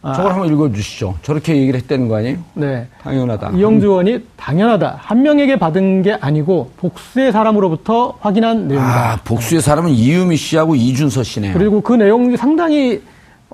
[0.02, 1.16] 아, 저걸 한번 읽어주시죠.
[1.22, 2.38] 저렇게 얘기를 했다는 거 아니에요?
[2.55, 2.87] 네.
[3.02, 3.50] 당연하다.
[3.57, 4.98] 이용주 의원이 당연하다.
[5.00, 9.12] 한 명에게 받은 게 아니고 복수의 사람으로부터 확인한 내용이다.
[9.12, 11.55] 아, 복수의 사람은 이유미 씨하고 이준서 씨네요.
[11.55, 13.02] 그리고 그 내용이 상당히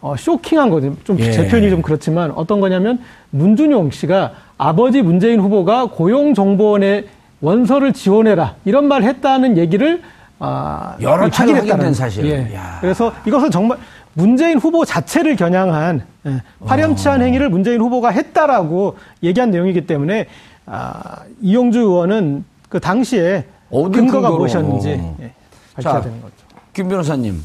[0.03, 0.94] 어, 쇼킹한 거죠.
[1.05, 1.31] 좀 예.
[1.31, 2.98] 제 표현이 좀 그렇지만 어떤 거냐면
[3.31, 4.33] 문준용 씨가
[4.66, 7.07] 아버지 문재인 후보가 고용정보원에
[7.40, 10.01] 원서를 지원해라 이런 말 했다는 얘기를
[10.38, 11.94] 아, 여러 차례 확인했다는 확인된.
[11.94, 12.25] 사실.
[12.27, 12.55] 예.
[12.55, 12.79] 야.
[12.81, 13.79] 그래서 이것은 정말
[14.14, 17.25] 문재인 후보 자체를 겨냥한 예, 파렴치한 어.
[17.25, 20.27] 행위를 문재인 후보가 했다라고 얘기한 내용이기 때문에
[20.66, 23.98] 아, 이용주 의원은 그 당시에 근거가
[24.29, 24.37] 근거로.
[24.37, 24.88] 무엇이었는지
[25.22, 25.33] 예,
[25.75, 26.35] 밝혀야 자, 되는 거죠.
[26.72, 27.42] 김 변호사님.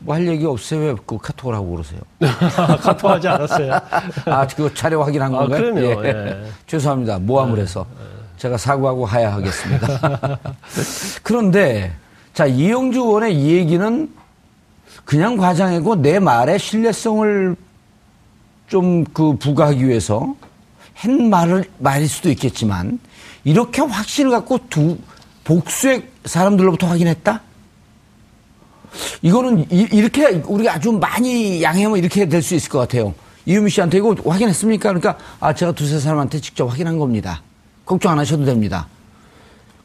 [0.00, 0.80] 뭐 할 얘기 없어요?
[0.80, 2.00] 왜 그 카톡을 하고 그러세요?
[2.80, 3.72] 카톡하지 않았어요.
[4.26, 5.74] 아, 그거 차례 확인한 아, 건가요?
[5.74, 6.06] 그럼요.
[6.06, 6.44] 예.
[6.66, 7.18] 죄송합니다.
[7.18, 7.86] 모함을 해서.
[8.38, 10.38] 제가 사과하고 하야하겠습니다.
[11.22, 11.92] 그런데
[12.32, 14.10] 자 이영주 의원의 이 얘기는
[15.04, 17.56] 그냥 과장이고 내 말의 신뢰성을
[18.68, 20.34] 좀 그 부과하기 위해서
[20.94, 22.98] 한 말을 말일 수도 있겠지만
[23.44, 24.96] 이렇게 확신을 갖고 두
[25.44, 27.40] 복수의 사람들로부터 확인했다?
[29.22, 33.14] 이거는 이, 렇게 우리가 아주 많이 양해하면 이렇게 될 수 있을 것 같아요.
[33.46, 34.88] 이유미 씨한테 이거 확인했습니까?
[34.88, 37.42] 그러니까 아 제가 두세 사람한테 직접 확인한 겁니다.
[37.84, 38.86] 걱정 안 하셔도 됩니다.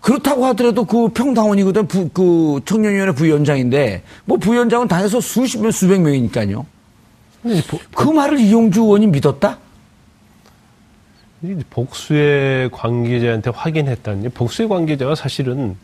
[0.01, 6.65] 그렇다고 하더라도 그 평당원이거든 부, 그 청년위원회 부위원장인데 뭐 부위원장은 다녀서 수십 명 수백 명이니까요.
[7.95, 9.57] 그 말을 이용주 의원이 믿었다?
[11.69, 15.75] 복수의 관계자한테 확인했다는 복수의 관계자가 사실은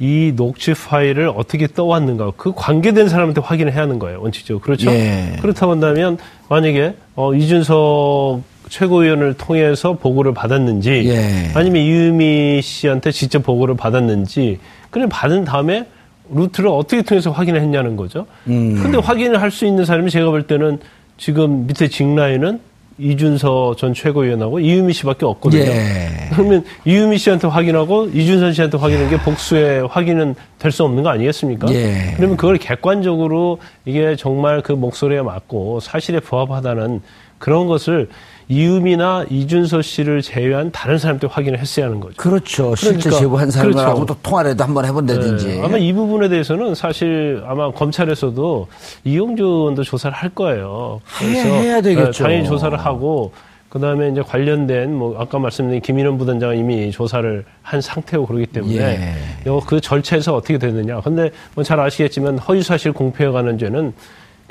[0.00, 5.36] 이 녹취 파일을 어떻게 떠왔는가 그 관계된 사람한테 확인을 해야 하는 거예요 원칙적으로 그렇죠 예.
[5.40, 11.50] 그렇다고 한다면 만약에 어, 이준석 최고위원을 통해서 보고를 받았는지 예.
[11.54, 14.58] 아니면 이유미 씨한테 직접 보고를 받았는지
[14.90, 15.86] 그냥 받은 다음에
[16.32, 18.26] 루트를 어떻게 통해서 확인을 했냐는 거죠.
[18.46, 18.80] 음.
[18.82, 20.78] 근데 확인을 할 수 있는 사람이 제가 볼 때는
[21.18, 22.60] 지금 밑에 직라인은
[22.98, 25.62] 이준서 전 최고위원하고 이유미 씨밖에 없거든요.
[25.64, 26.28] 예.
[26.32, 31.72] 그러면 이유미 씨한테 확인하고 이준선 씨한테 확인하는 게 복수의 확인은 될 수 없는 거 아니겠습니까?
[31.72, 32.14] 예.
[32.16, 37.00] 그러면 그걸 객관적으로 이게 정말 그 목소리에 맞고 사실에 부합하다는
[37.38, 38.08] 그런 것을
[38.48, 42.14] 이유미나 이준서 씨를 제외한 다른 사람한테 확인을 했어야 하는 거죠.
[42.16, 42.74] 그렇죠.
[42.76, 44.06] 실제 그러니까, 제보한 사람들하고 그렇죠.
[44.14, 45.46] 또 통화라도 한번 해본다든지.
[45.46, 48.66] 네, 아마 이 부분에 대해서는 사실 아마 검찰에서도
[49.04, 51.00] 이용주 의원도 조사를 할 거예요.
[51.22, 52.10] 해- 해야 되겠죠.
[52.24, 53.32] 네, 당연히 조사를 하고
[53.70, 58.76] 그 다음에 이제 관련된 뭐 아까 말씀드린 김인원 부단장은 이미 조사를 한 상태고 그러기 때문에
[58.76, 59.14] 예.
[59.46, 61.00] 요그 절차에서 어떻게 되느냐.
[61.00, 63.92] 근데 뭐 잘 아시겠지만 허위사실 공표에 관한 죄는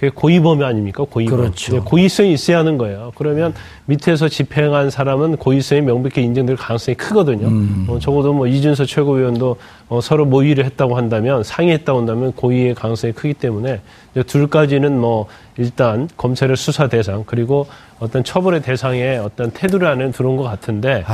[0.03, 1.05] 그게 고의범이 아닙니까?
[1.09, 1.37] 고의범.
[1.37, 1.73] 그렇죠.
[1.73, 3.13] 네, 고의성이 있어야 하는 거예요.
[3.15, 3.53] 그러면
[3.85, 7.47] 밑에서 집행한 사람은 고의성이 명백히 인정될 가능성이 크거든요.
[7.47, 7.85] 음.
[7.87, 9.55] 어, 적어도 뭐 이준서 최고위원도
[9.87, 13.79] 어, 서로 모의를 했다고 한다면 상의했다고 한다면 고의의 가능성이 크기 때문에
[14.27, 17.67] 둘까지는 뭐 일단 검찰의 수사 대상 그리고
[17.99, 21.05] 어떤 처벌의 대상에 어떤 테두리 안에 들어온 것 같은데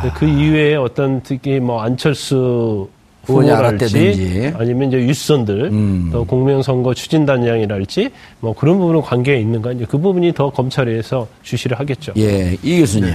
[0.00, 2.88] 근데 그 이외에 어떤 특히 뭐 안철수
[3.24, 4.52] 후보랄지.
[4.56, 6.08] 아니면 이제 윗선들 음.
[6.12, 12.12] 또 공명선거 추진단장이랄지 뭐 그런 부분은 관계가 있는가 이제 그 부분이 더 검찰에서 주시를 하겠죠.
[12.16, 13.14] 예, 이 교수님.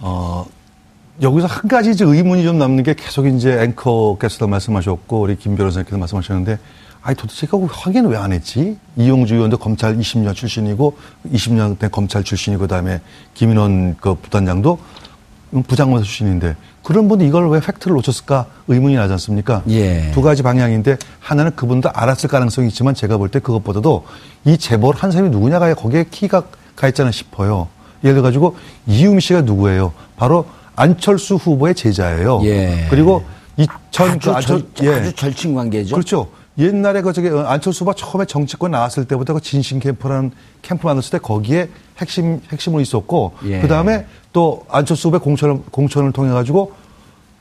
[0.00, 0.44] 어,
[1.20, 5.98] 여기서 한 가지 이제 의문이 좀 남는 게 계속 이제 앵커께서도 말씀하셨고 우리 김 변호사님께서
[5.98, 6.58] 말씀하셨는데
[7.02, 8.76] 아니 도대체 이거 확인 왜 안 했지?
[8.96, 10.96] 이용주 의원도 검찰 20년 출신이고
[11.32, 13.00] 20년 된 검찰 출신이고 그다음에
[13.34, 14.78] 김인원 그 부단장도
[15.66, 19.62] 부장검사 출신인데 그런 분이 이걸 왜 팩트를 놓쳤을까 의문이 나지 않습니까?
[19.68, 20.10] 예.
[20.12, 24.04] 두 가지 방향인데 하나는 그분도 알았을 가능성이 있지만 제가 볼 때 그것보다도
[24.44, 26.42] 이 재벌 한 사람이 누구냐가 거기에 키가
[26.74, 27.68] 가 있잖아 싶어요.
[28.02, 29.92] 예를 들어 가지고 이유미 씨가 누구예요?
[30.16, 32.40] 바로 안철수 후보의 제자예요.
[32.44, 32.86] 예.
[32.90, 33.22] 그리고
[33.56, 33.70] 이전
[34.08, 35.94] 아주, 그 안철 절, 아주 절친 관계죠.
[35.94, 36.28] 그렇죠.
[36.58, 41.10] 옛날에 그 저기 어, 안철수 후보가 처음에 정치권 나왔을 때부터 그 진신 캠프라는 캠프 만들었을
[41.12, 43.60] 때 거기에 핵심 핵심으로 있었고 예.
[43.60, 46.72] 그 다음에 또 안철수 후보의 공천을 공천을 통해 가지고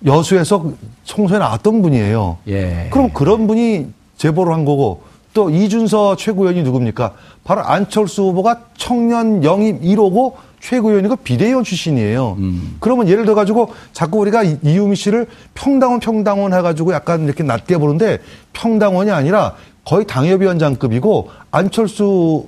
[0.05, 0.71] 여수에서
[1.03, 2.37] 총선에 나왔던 분이에요.
[2.47, 2.87] 예.
[2.91, 7.13] 그럼 그런 분이 제보를 한 거고 또 이준서 최고위원이 누굽니까?
[7.43, 12.37] 바로 안철수 후보가 청년 영입 1호고 최고위원이고 비대위원 출신이에요.
[12.79, 17.77] 그러면 예를 들어 가지고 자꾸 우리가 이- 이유미 씨를 평당원 평당원 해가지고 약간 이렇게 낮게
[17.77, 18.19] 보는데
[18.53, 22.45] 평당원이 아니라 거의 당협위원장급이고 안철수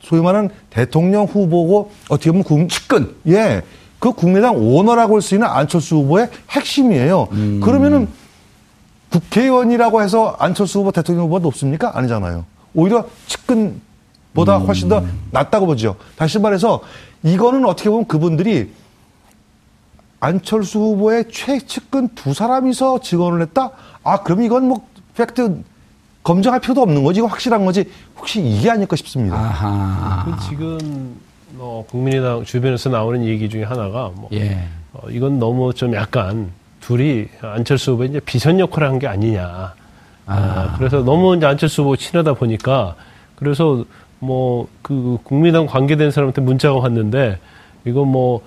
[0.00, 3.62] 소위 말하는 대통령 후보고 어떻게 보면 국, 측근 예.
[4.00, 7.28] 그 국민당 오너라고 할 수 있는 안철수 후보의 핵심이에요.
[7.62, 8.08] 그러면은
[9.10, 11.96] 국회의원이라고 해서 안철수 후보 대통령 후보가 높습니까?
[11.96, 12.44] 아니잖아요.
[12.74, 15.94] 오히려 측근보다 훨씬 더 낫다고 보죠.
[16.16, 16.80] 다시 말해서
[17.22, 18.70] 이거는 어떻게 보면 그분들이
[20.20, 23.70] 안철수 후보의 최측근 두 사람이서 증언을 했다?
[24.04, 25.62] 아, 그럼 이건 뭐 팩트
[26.22, 27.18] 검증할 필요도 없는 거지.
[27.18, 27.90] 이거 확실한 거지.
[28.16, 29.36] 혹시 이게 아닐까 싶습니다.
[29.36, 30.24] 아하.
[30.24, 31.16] 그 지금
[31.52, 34.64] 뭐 국민의당 주변에서 나오는 얘기 중에 하나가 뭐 예.
[34.92, 39.74] 어, 이건 너무 좀 약간 둘이 안철수 후보 이제 비선 역할을 한 게 아니냐.
[40.26, 42.94] 아, 그래서 너무 이제 안철수 후보 친하다 보니까
[43.34, 43.84] 그래서
[44.26, 47.38] 뭐 그 국민당 관계된 사람한테 문자가 왔는데
[47.84, 48.40] 이거 뭐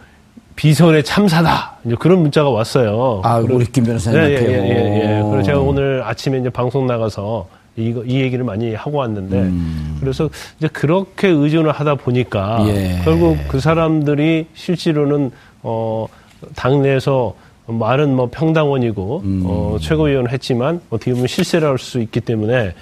[0.55, 1.77] 비선의 참사다.
[1.85, 3.21] 이제 그런 문자가 왔어요.
[3.25, 4.33] 아, 그러- 우리 김 변호사님한테.
[4.35, 5.19] 예, 예, 예, 예.
[5.19, 5.29] 오.
[5.31, 9.97] 그래서 제가 오늘 아침에 이제 방송 나가서 이거 이 얘기를 많이 하고 왔는데 음.
[9.99, 13.01] 그래서 이제 그렇게 의존을 하다 보니까 예.
[13.03, 15.31] 결국 그 사람들이 실제로는
[15.63, 16.07] 어
[16.55, 17.33] 당내에서
[17.67, 19.43] 말은 뭐 평당원이고 음.
[19.45, 22.73] 어 최고위원을 했지만 어떻게 보면 실세를 할 수 있기 때문에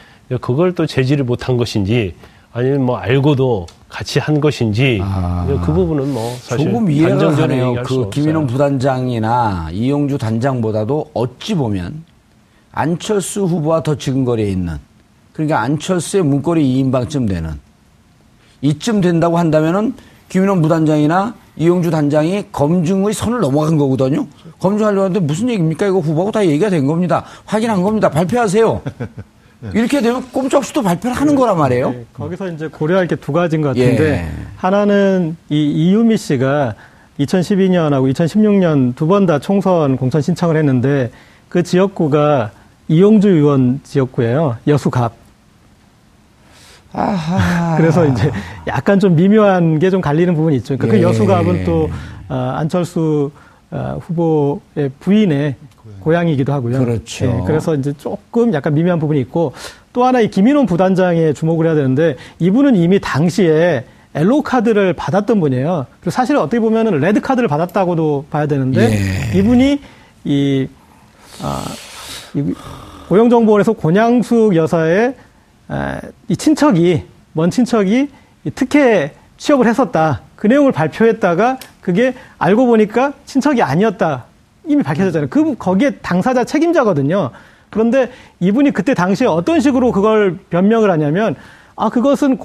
[0.42, 2.14] 그걸 또 제지를 못한 것인지
[2.54, 5.46] 아니면 뭐 알고도 같이 한 것인지 아.
[5.66, 7.84] 그 부분은 뭐 사실 조금 이해가 가네요.
[7.84, 8.10] 그.
[8.12, 12.04] 김인원 부단장이나 이용주 단장보다도 어찌 보면
[12.72, 14.78] 안철수 후보와 더 지근거리에 있는
[15.34, 17.60] 그러니까 안철수의 문거리 2인방쯤 되는
[18.62, 19.96] 이쯤 된다고 한다면은
[20.30, 24.28] 김인원 부단장이나 이용주 단장이 검증의 선을 넘어간 거거든요.
[24.60, 25.88] 검증하려고 하는데 무슨 얘기입니까?
[25.88, 27.24] 이거 후보하고 다 얘기가 된 겁니다.
[27.46, 28.10] 확인한 겁니다.
[28.10, 28.82] 발표하세요.
[29.74, 31.90] 이렇게 되면 꼼짝없이 또 발표를 하는 거란 말이에요.
[31.92, 34.30] 네, 거기서 이제 고려할 게 두 가지인 것 같은데 예.
[34.58, 36.76] 하나는 이 이유미 씨가
[37.20, 41.12] 2012년하고 2016년 두 번 다 총선 공천 신청을 했는데
[41.50, 42.52] 그 지역구가
[42.90, 44.58] 이용주 의원 지역구예요.
[44.68, 45.14] 여수갑.
[46.92, 47.78] 아하.
[47.80, 48.32] 그래서 이제
[48.68, 50.78] 약간 좀 미묘한 게 좀 갈리는 부분이 있죠.
[50.78, 51.02] 그러니까 예.
[51.02, 51.90] 그 여수갑은 또
[52.28, 53.32] 아, 안철수
[53.72, 55.56] 아, 후보의 부인의
[56.04, 56.80] 고향이기도 하고요.
[56.80, 57.26] 그렇죠.
[57.26, 59.54] 예, 그래서 이제 조금 약간 미묘한 부분이 있고
[59.94, 65.88] 또 하나 이 김인원 부단장에 주목을 해야 되는데 이분은 이미 당시에 엘로 카드를 받았던 분이에요.
[66.00, 68.92] 그리고 사실은 어떻게 보면은 레드 카드를 받았다고도 봐야 되는데
[69.34, 69.40] 예.
[69.40, 69.80] 이분이
[70.26, 70.68] 이,
[71.42, 71.64] 아,
[72.36, 72.54] 이
[73.08, 75.16] 고용정보원에서 권양숙 여사의
[75.70, 78.10] 아, 이 친척이 먼 친척이
[78.46, 80.22] 이 특혜 취업을 했었다.
[80.36, 84.26] 그 내용을 발표했다가 그게 알고 보니까 친척이 아니었다.
[84.68, 85.30] 이미 밝혀졌잖아요.
[85.30, 87.32] 그 거기에 당사자 책임자거든요.
[87.70, 91.36] 그런데 이분이 그때 당시에 어떤 식으로 그걸 변명을 하냐면
[91.76, 92.38] 아 그것은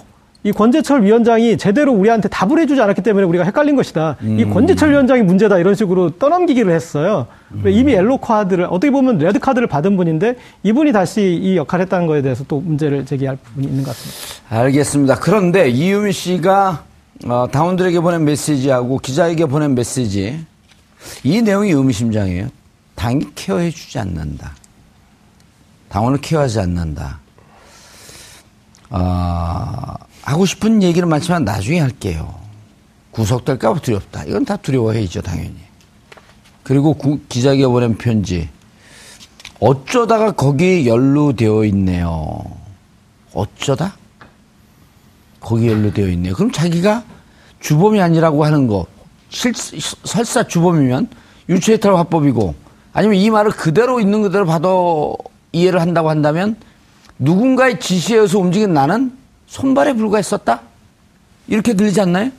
[0.44, 4.16] 이 권재철 위원장이 제대로 우리한테 답을 해주지 않았기 때문에 우리가 헷갈린 것이다.
[4.22, 7.26] 이 권재철 위원장이 문제다 이런 식으로 떠넘기기를 했어요.
[7.66, 12.22] 이미 옐로 카드를 어떻게 보면 레드 카드를 받은 분인데 이분이 다시 이 역할을 했다는 거에
[12.22, 14.60] 대해서 또 문제를 제기할 부분이 있는 것 같습니다.
[14.62, 15.16] 알겠습니다.
[15.16, 16.84] 그런데 이유미 씨가
[17.26, 20.38] 어, 당원들에게 보낸 메시지하고 기자에게 보낸 메시지
[21.24, 22.48] 이 내용이 의미심장해요.
[22.94, 24.54] 당이 케어해 주지 않는다.
[25.88, 27.20] 당원을 케어하지 않는다.
[28.90, 32.38] 아, 하고 싶은 얘기는 많지만 나중에 할게요.
[33.10, 34.24] 구속될까 봐 두렵다.
[34.24, 35.56] 이건 다 두려워해야죠, 당연히.
[36.62, 38.48] 그리고 구- 기자에게 보낸 편지.
[39.60, 42.44] 어쩌다가 거기에 연루되어 있네요.
[43.32, 43.96] 어쩌다?
[45.40, 46.34] 거기에 연루되어 있네요.
[46.34, 47.04] 그럼 자기가
[47.60, 48.86] 주범이 아니라고 하는 거,
[49.28, 51.08] 실, 설사 주범이면
[51.48, 52.54] 유체이탈 화법이고,
[52.92, 54.68] 아니면 이 말을 그대로 있는 그대로 받아
[55.52, 56.56] 이해를 한다고 한다면,
[57.18, 59.12] 누군가의 지시에 의해서 움직인 나는
[59.46, 60.60] 손발에 불과했었다?
[61.48, 62.30] 이렇게 들리지 않나요?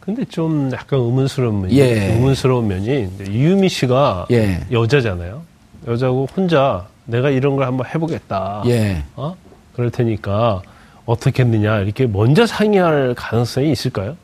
[0.00, 2.12] 근데 좀 약간 의문스러운 면이 예.
[2.14, 4.64] 의문스러운 면이 이유미 씨가 예.
[4.70, 5.42] 여자잖아요.
[5.88, 8.62] 여자고 혼자 내가 이런 걸 한번 해보겠다.
[8.66, 9.02] 예.
[9.16, 9.36] 어?
[9.72, 10.62] 그럴 테니까
[11.06, 14.16] 어떻게 했느냐 이렇게 먼저 상의할 가능성이 있을까요?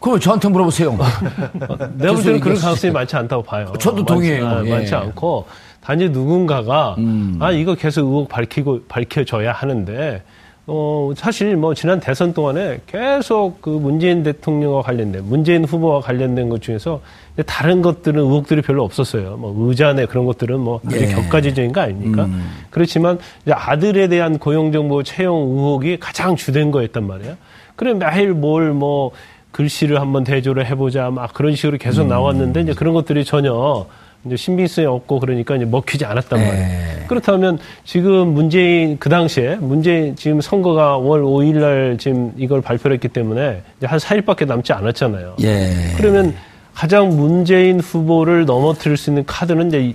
[0.00, 0.96] 그럼 저한테 물어보세요.
[1.96, 2.56] 내가 볼 때는 그런.
[2.56, 3.72] 가능성이 많지 않다고 봐요.
[3.78, 4.46] 저도 많지- 동의해요.
[4.48, 4.70] 아, 예.
[4.70, 5.46] 많지 않고
[5.82, 7.36] 단지 누군가가 음.
[7.40, 10.22] 아 이거 계속 의혹 밝히고 밝혀져야 하는데
[10.66, 16.62] 어 사실 뭐 지난 대선 동안에 계속 그 문재인 대통령과 관련된 문재인 후보와 관련된 것
[16.62, 17.00] 중에서
[17.46, 19.36] 다른 것들은 의혹들이 별로 없었어요.
[19.36, 21.06] 뭐 의자내 그런 것들은 뭐 아주 예.
[21.06, 22.24] 격가지적인 거 아닙니까?
[22.26, 22.50] 음.
[22.70, 27.36] 그렇지만 이제 아들에 대한 고용정보 채용 의혹이 가장 주된 거였단 말이에요.
[27.74, 29.10] 그래 매일 뭘뭐
[29.52, 32.08] 글씨를 한번 대조를 해보자 막 그런 식으로 계속 음.
[32.08, 33.86] 나왔는데 이제 그런 것들이 전혀
[34.24, 36.44] 이제 신빙성이 없고 그러니까 이제 먹히지 않았단 예.
[36.44, 37.06] 말이에요.
[37.08, 43.08] 그렇다면 지금 문재인 그 당시에 문재인 지금 선거가 월 5일 날 지금 이걸 발표를 했기
[43.08, 45.36] 때문에 이제 한 4일밖에 남지 않았잖아요.
[45.42, 45.94] 예.
[45.96, 46.34] 그러면
[46.74, 49.94] 가장 문재인 후보를 넘어뜨릴 수 있는 카드는 이제 이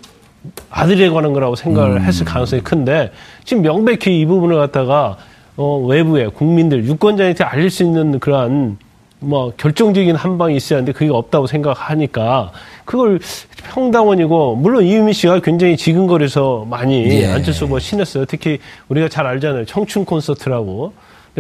[0.69, 3.11] 아들에 관한 거라고 생각을 했을 가능성이 큰데
[3.43, 5.17] 지금 명백히 이 부분을 갖다가
[5.57, 8.77] 어, 외부에 국민들 유권자한테 알릴 수 있는 그러한
[9.25, 12.51] 뭐 결정적인 한 방이 있어야 하는데 그게 없다고 생각하니까
[12.85, 13.19] 그걸
[13.69, 17.27] 평당원이고 물론 이유미 씨가 굉장히 지근거려서 많이 예.
[17.27, 18.25] 안철수 후보 신했어요.
[18.25, 18.59] 특히
[18.89, 19.65] 우리가 잘 알잖아요.
[19.65, 20.93] 청춘 콘서트라고.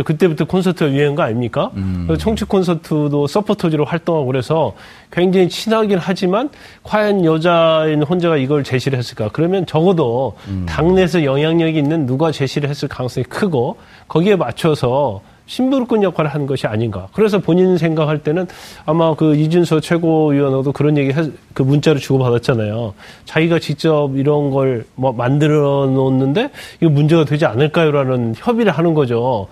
[0.03, 1.71] 그때부터 콘서트가 유행한 거 아닙니까?
[2.05, 4.73] 그래서 청춘 콘서트도 서포터즈로 활동하고 그래서
[5.09, 6.49] 굉장히 친하긴 하지만
[6.83, 9.29] 과연 여자인 혼자가 이걸 제시를 했을까?
[9.31, 13.77] 그러면 적어도 당내에서 영향력이 있는 누가 제시를 했을 가능성이 크고
[14.09, 17.07] 거기에 맞춰서 신부르꾼 역할을 하는 것이 아닌가.
[17.13, 18.47] 그래서 본인 생각할 때는
[18.85, 22.93] 아마 그 이준서 최고위원하고도 그런 얘기, 했- 그 문자를 주고 받았잖아요.
[23.25, 26.49] 자기가 직접 이런 걸 뭐 만들어 놓는데
[26.81, 29.47] 이거 문제가 되지 않을까요라는 협의를 하는 거죠.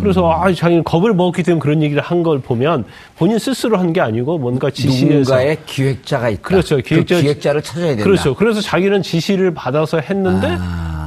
[0.00, 2.84] 그래서 아, 자기는 겁을 먹었기 때문에 그런 얘기를 한 걸 보면
[3.16, 5.18] 본인 스스로 한 게 아니고 뭔가 지시해서.
[5.36, 6.42] 누군가의 기획자가 있다.
[6.42, 6.76] 그렇죠.
[6.78, 8.02] 기획자, 그 기획자를 찾아야 된다.
[8.04, 8.34] 그렇죠.
[8.34, 10.48] 그래서 자기는 지시를 받아서 했는데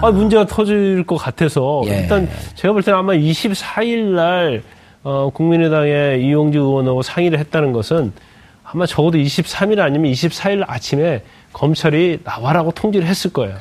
[0.03, 1.99] 아, 문제가 터질 것 같아서 예.
[2.01, 4.20] 일단 제가 볼 때는 아마 24일 날
[5.03, 8.13] 어, 국민의당의 이용주 의원하고 상의를 했다는 것은
[8.63, 13.57] 아마 적어도 23일 아니면 24일 아침에 검찰이 나와라고 통지를 했을 거예요.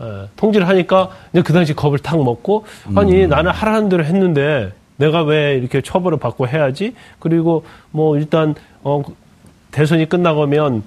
[0.00, 2.64] 예, 통지를 하니까 이제 그 당시 겁을 탁 먹고
[2.96, 6.94] 아니 나는 하라는 대로 했는데 내가 왜 이렇게 처벌을 받고 해야지?
[7.18, 9.02] 그리고 뭐 일단 어
[9.70, 10.82] 대선이 끝나가면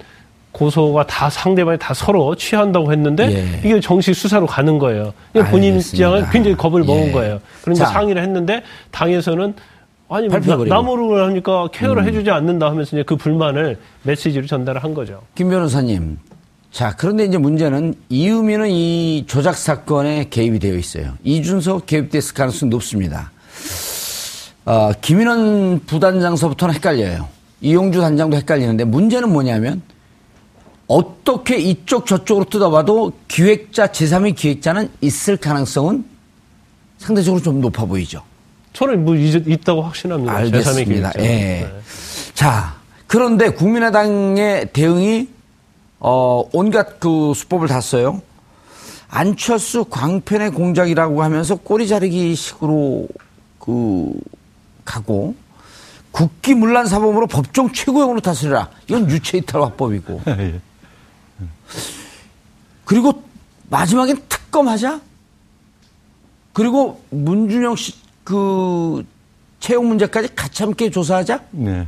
[0.54, 3.58] 고소가 다 상대방이 다 서로 취한다고 했는데 예.
[3.68, 5.12] 이게 정식 수사로 가는 거예요.
[5.32, 5.76] 그러니까 본인.
[5.78, 7.12] 입장은 굉장히 겁을 먹은 예.
[7.12, 7.40] 거예요.
[7.62, 7.86] 그런데 자.
[7.86, 9.52] 상의를 했는데 당에서는
[10.08, 10.36] 아니 나.
[10.38, 10.68] 음.
[10.68, 15.22] 나무를 하니까 케어를 해주지 않는다 하면서 이제 그 불만을 메시지로 전달을 한 거죠.
[15.34, 16.18] 김 변호사님.
[16.70, 21.14] 자, 그런데 이제 문제는 이유미는 이 조작 사건에 개입이 되어 있어요.
[21.24, 23.32] 이준석 개입됐을 가능성이 높습니다.
[24.66, 27.28] 어, 김인원 부단장서부터는 헷갈려요.
[27.60, 29.82] 이용주 단장도 헷갈리는데 문제는 뭐냐면
[30.86, 36.04] 어떻게 이쪽 저쪽으로 뜯어봐도 기획자, 제3의 기획자는 있을 가능성은
[36.98, 38.22] 상대적으로 좀 높아 보이죠.
[38.72, 40.32] 저는 뭐 있- 있다고 확신합니다.
[40.32, 41.10] 제3의 알겠습니다.
[41.12, 41.20] 기획자.
[41.22, 41.26] 예.
[41.28, 41.72] 네.
[42.34, 42.74] 자,
[43.06, 45.28] 그런데 국민의당의 대응이
[46.00, 48.20] 어, 온갖 그 수법을 다 써요.
[49.08, 53.06] 안철수 광편의 공작이라고 하면서 꼬리 자르기 식으로
[53.58, 54.12] 그
[54.84, 55.34] 가고
[56.10, 58.68] 국기문란 사범으로 법정 최고형으로 다스리라.
[58.88, 60.20] 이건 유체이탈 화법이고.
[61.42, 61.46] 예.
[62.84, 63.22] 그리고
[63.70, 65.00] 마지막엔 특검하자.
[66.52, 69.04] 그리고 문준영 씨 그
[69.60, 71.40] 채용 문제까지 같이 함께 조사하자.
[71.52, 71.86] 네.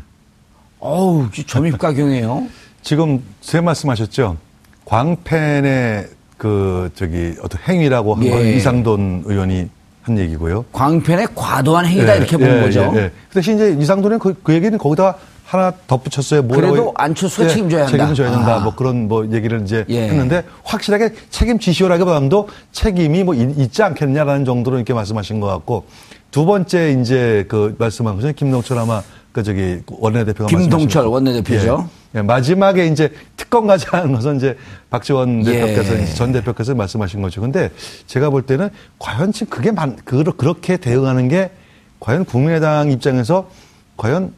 [0.79, 2.47] 어우, 점입가경이에요.
[2.83, 4.37] 지금 제 말씀하셨죠.
[4.85, 8.53] 광팬의 그 저기 어떤 행위라고 한건 예.
[8.57, 9.69] 이상돈 의원이
[10.03, 10.65] 한 얘기고요.
[10.73, 12.93] 광편의 과도한 행위다 이렇게 보는 거죠.
[12.95, 13.13] 예, 예.
[13.29, 15.17] 그 대신 이제 이상돈은 그, 그 얘기는 거기다
[15.47, 16.43] 하나 덧붙였어요.
[16.43, 17.97] 뭐라고 그래도 해- 안철수가 책임져야 한다.
[17.99, 18.57] 책임져야 된다.
[18.57, 18.61] 아.
[18.61, 20.09] 뭐 그런 뭐 얘기를 이제 예.
[20.09, 25.87] 했는데 확실하게 책임지시오라기보다도 책임이 뭐 있- 있지 않겠냐라는 정도로 이렇게 말씀하신 것 같고
[26.33, 31.89] 두 번째 이제 그 말씀한 것은 김동철 아마 그 저기 원내대표가 김동철 원내대표죠.
[32.15, 32.19] 예.
[32.19, 34.57] 예, 마지막에 이제 특검 가자는 것은 이제
[34.91, 35.61] 박지원 예.
[35.61, 37.41] 대표께서 이제 전 대표께서 말씀하신 거죠.
[37.41, 37.71] 근데
[38.07, 41.51] 제가 볼 때는 과연 지금 그게 만, 그, 그렇게 대응하는 게
[42.01, 43.49] 과연 국민의당 입장에서
[43.97, 44.33] 과연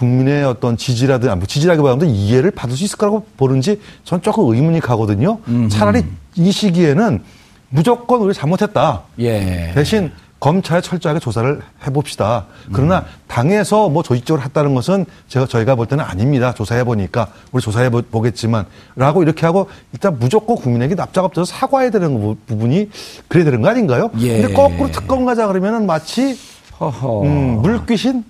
[0.00, 4.80] 국민의 어떤 지지라든, 아, 뭐 지지라기보다도 이해를 받을 수 있을 거라고 보는지 전 조금 의문이
[4.80, 5.38] 가거든요.
[5.70, 6.04] 차라리
[6.36, 7.22] 이 시기에는
[7.70, 9.02] 무조건 우리 잘못했다.
[9.18, 9.72] 예.
[9.74, 12.44] 대신 검찰에 철저하게 조사를 해봅시다.
[12.70, 16.52] 그러나 당에서 뭐 조직적으로 했다는 것은 제가 저희가 볼 때는 아닙니다.
[16.52, 22.36] 조사해 보니까 우리 조사해 보- 보겠지만라고 이렇게 하고 일단 무조건 국민에게 납작업져서 사과해야 되는 부-
[22.46, 22.90] 부분이
[23.28, 24.10] 그래야 되는 거 아닌가요?
[24.18, 24.42] 예.
[24.42, 26.38] 근데 거꾸로 특검 가자 그러면은 마치
[26.78, 27.22] 허허.
[27.22, 28.22] 음, 물귀신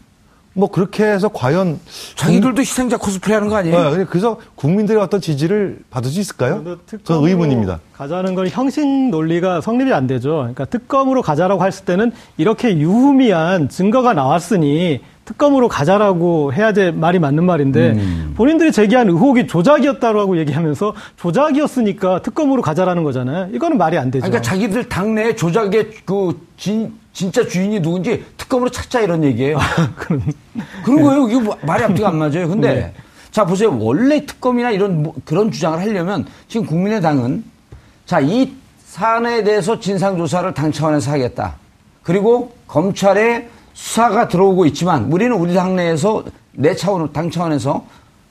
[0.57, 1.79] 뭐 그렇게 해서 과연
[2.15, 3.95] 자기들도 희생자 코스프레 하는 거 아니에요?
[3.95, 6.79] 네, 그래서 국민들의 어떤 지지를 받을 수 있을까요?
[7.05, 7.81] 저는 의문입니다.
[7.93, 10.37] 가자는 건 형식 논리가 성립이 안 되죠.
[10.37, 17.45] 그러니까 특검으로 가자라고 했을 때는 이렇게 유후미한 증거가 나왔으니 특검으로 가자라고 해야 될 말이 맞는
[17.45, 18.33] 말인데 음.
[18.37, 23.49] 본인들이 제기한 의혹이 조작이었다라고 얘기하면서 조작이었으니까 특검으로 가자라는 거잖아요.
[23.53, 24.23] 이거는 말이 안 되죠.
[24.23, 29.57] 그러니까 자기들 당내 조작의 그 진, 진짜 주인이 누군지 특검으로 찾자 이런 얘기예요.
[29.97, 30.23] 그런
[30.85, 31.29] 그런 거예요.
[31.31, 32.47] 이거 뭐 말이 앞뒤가 안 맞아요.
[32.47, 32.93] 근데 네.
[33.31, 33.75] 자 보세요.
[33.81, 37.43] 원래 특검이나 이런 뭐 그런 주장을 하려면 지금 국민의당은
[38.05, 38.53] 자 이
[38.85, 41.55] 사안에 대해서 진상 조사를 당 차원에서 하겠다.
[42.03, 47.83] 그리고 검찰에 수사가 들어오고 있지만 우리는 우리 당내에서 내 차원 당 차원에서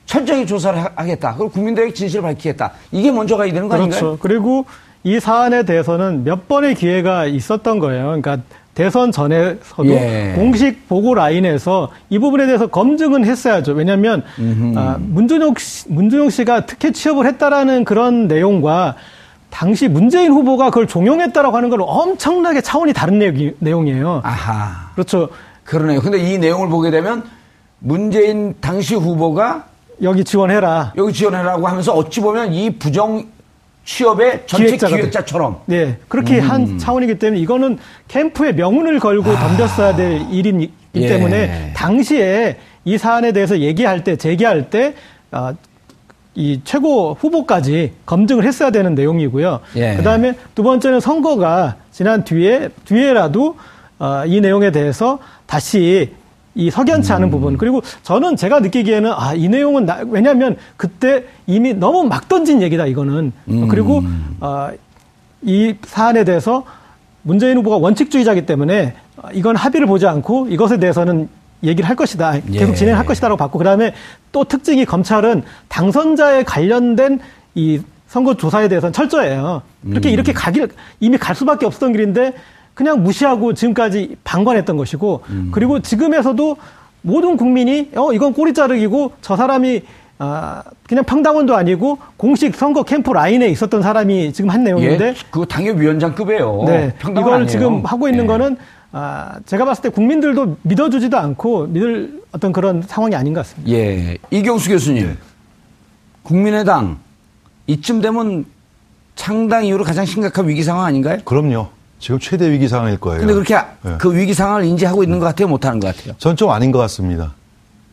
[0.05, 1.33] 철저히 조사를 하- 하겠다.
[1.35, 2.71] 그리고 국민들에게 진실을 밝히겠다.
[2.91, 3.99] 이게 먼저 가야 되는 거 아닌가요?
[3.99, 4.17] 그렇죠.
[4.21, 4.65] 그리고
[5.03, 8.05] 이 사안에 대해서는 몇 번의 기회가 있었던 거예요.
[8.05, 8.37] 그러니까
[8.75, 10.33] 대선 전에서도 예.
[10.35, 13.71] 공식 보고 라인에서 이 부분에 대해서 검증은 했어야죠.
[13.71, 14.23] 왜냐하면
[14.75, 18.95] 아, 문준용 씨, 문준용 씨가 특혜 취업을 했다라는 그런 내용과
[19.49, 24.19] 당시 문재인 후보가 그걸 종용했다라고 하는 건 엄청나게 차원이 다른 내용이, 내용이에요.
[24.25, 24.91] 아하.
[24.93, 25.29] 그렇죠.
[25.63, 26.01] 그러네요.
[26.01, 27.23] 근데 이 내용을 보게 되면
[27.79, 29.67] 문재인 당시 후보가
[30.01, 30.91] 여기 지원해라.
[30.97, 33.23] 여기 지원해라고 하면서 어찌 보면 이 부정
[33.85, 37.77] 취업의 전체 기획자가 기획자 처럼 네, 그렇게 한 차원이기 때문에 이거는
[38.07, 41.07] 캠프에 명운을 걸고 덤볐어야 될 일이기 예.
[41.07, 44.93] 때문에 당시에 이 사안에 대해서 얘기할 때, 제기할 때,
[45.31, 45.53] 아,
[46.35, 49.61] 이 최고 후보까지 검증을 했어야 되는 내용이고요.
[49.77, 49.95] 예.
[49.95, 53.57] 그 다음에 두 번째는 선거가 지난 뒤에, 뒤에라도
[53.97, 56.11] 아, 이 내용에 대해서 다시
[56.55, 57.15] 이 석연치 음.
[57.15, 62.27] 않은 부분 그리고 저는 제가 느끼기에는 아 이 내용은 나, 왜냐하면 그때 이미 너무 막
[62.29, 63.67] 던진 얘기다 이거는 음.
[63.67, 64.01] 그리고
[64.39, 64.71] 아,
[65.41, 66.63] 이 사안에 대해서
[67.21, 71.27] 문재인 후보가 원칙주의자이기 때문에 어, 이건 합의를 보지 않고 이것에 대해서는
[71.63, 72.39] 얘기를 할 것이다.
[72.51, 72.75] 계속 예.
[72.75, 73.93] 진행할 것이다라고 봤고 그다음에
[74.31, 77.19] 또 특징이 검찰은 당선자에 관련된
[77.55, 79.61] 이 선거 조사에 대해서는 철저해요.
[79.89, 82.33] 그렇게 이렇게 가길 이미 갈 수밖에 없었던 길인데
[82.75, 85.21] 그냥 무시하고 지금까지 방관했던 것이고
[85.51, 86.57] 그리고 지금에서도
[87.01, 89.81] 모든 국민이 어 이건 꼬리 자르기고 저 사람이
[90.17, 95.45] 아, 그냥 평당원도 아니고 공식 선거 캠프 라인에 있었던 사람이 지금 한 내용인데 예, 그거
[95.45, 96.63] 당협위원장급이에요.
[96.67, 97.49] 네, 평당원 이걸 아니에요.
[97.49, 98.27] 지금 하고 있는 예.
[98.27, 98.57] 거는
[98.93, 103.71] 아, 제가 봤을 때 국민들도 믿어주지도 않고 믿을 어떤 그런 상황이 아닌 것 같습니다.
[103.71, 105.17] 예, 이경수 교수님,
[106.23, 106.97] 국민의당
[107.67, 108.45] 이쯤 되면
[109.15, 111.17] 창당 이후로 가장 심각한 위기 상황 아닌가요?
[111.25, 111.74] 그럼요.
[112.05, 113.17] 지금 최대 위기 상황일 거예요.
[113.21, 113.95] 근데 그렇게 예.
[113.97, 116.13] 그 위기 상황을 인지하고 있는 것 같아요, 못하는 것 같아요.
[116.19, 117.33] 전 좀 아닌 것 같습니다.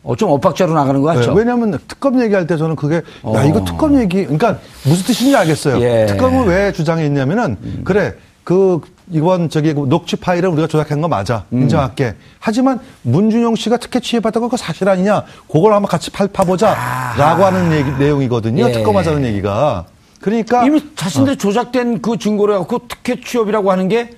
[0.03, 1.31] 어, 좀 엇박자로 나가는 것 같죠.
[1.33, 3.33] 네, 왜냐하면 특검 얘기할 때 저는 그게 어.
[3.35, 5.81] 야 이거 특검 얘기 그러니까 무슨 뜻인지 알겠어요.
[5.81, 6.03] 예.
[6.03, 6.07] 음.
[6.09, 11.63] 특검을 왜 주장했냐면은 그래 그 이번 저기 그 녹취 파일을 우리가 조작한 거 맞아 음.
[11.63, 12.13] 인정할게.
[12.37, 15.23] 하지만 문준용 씨가 특혜 취해봤던 거 그거 사실 아니냐?
[15.51, 18.69] 그걸 한번 같이 팔 파보자라고 하는 얘기, 내용이거든요.
[18.69, 18.73] 예.
[18.73, 19.85] 특검하자는 얘기가.
[20.27, 24.09] 그러니까 이미 자신들 조작된 그 증거를 갖고 특혜 취업이라고 하는 게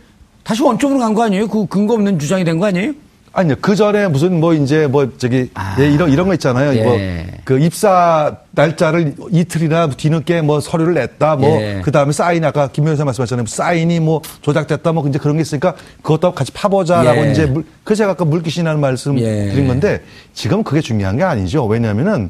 [0.43, 1.47] 다시 원점으로 간 거 아니에요?
[1.47, 2.93] 그 근거 없는 주장이 된 거 아니에요?
[3.33, 3.55] 아니요.
[3.59, 5.49] 그 전에 무슨 뭐 이제 뭐 저기
[5.79, 6.75] 예, 이런 이런 거 있잖아요.
[6.75, 6.83] 예.
[7.43, 11.37] 뭐그 입사 날짜를 이틀이나 뒤늦게 뭐 서류를 냈다.
[11.37, 11.81] 뭐 예.
[11.83, 13.47] 그다음에 사인이 아까 김 변호사 말씀하셨잖아요.
[13.47, 14.91] 사인이 뭐 조작됐다.
[14.93, 17.31] 뭐 이제 그런 게 있으니까 그것도 같이 파보자라고 예.
[17.31, 19.49] 이제 물, 그 제가 아까 물귀신이라는 말씀 예.
[19.49, 20.01] 드린 건데
[20.35, 21.65] 지금 그게 중요한 게 아니죠.
[21.65, 22.29] 왜냐하면은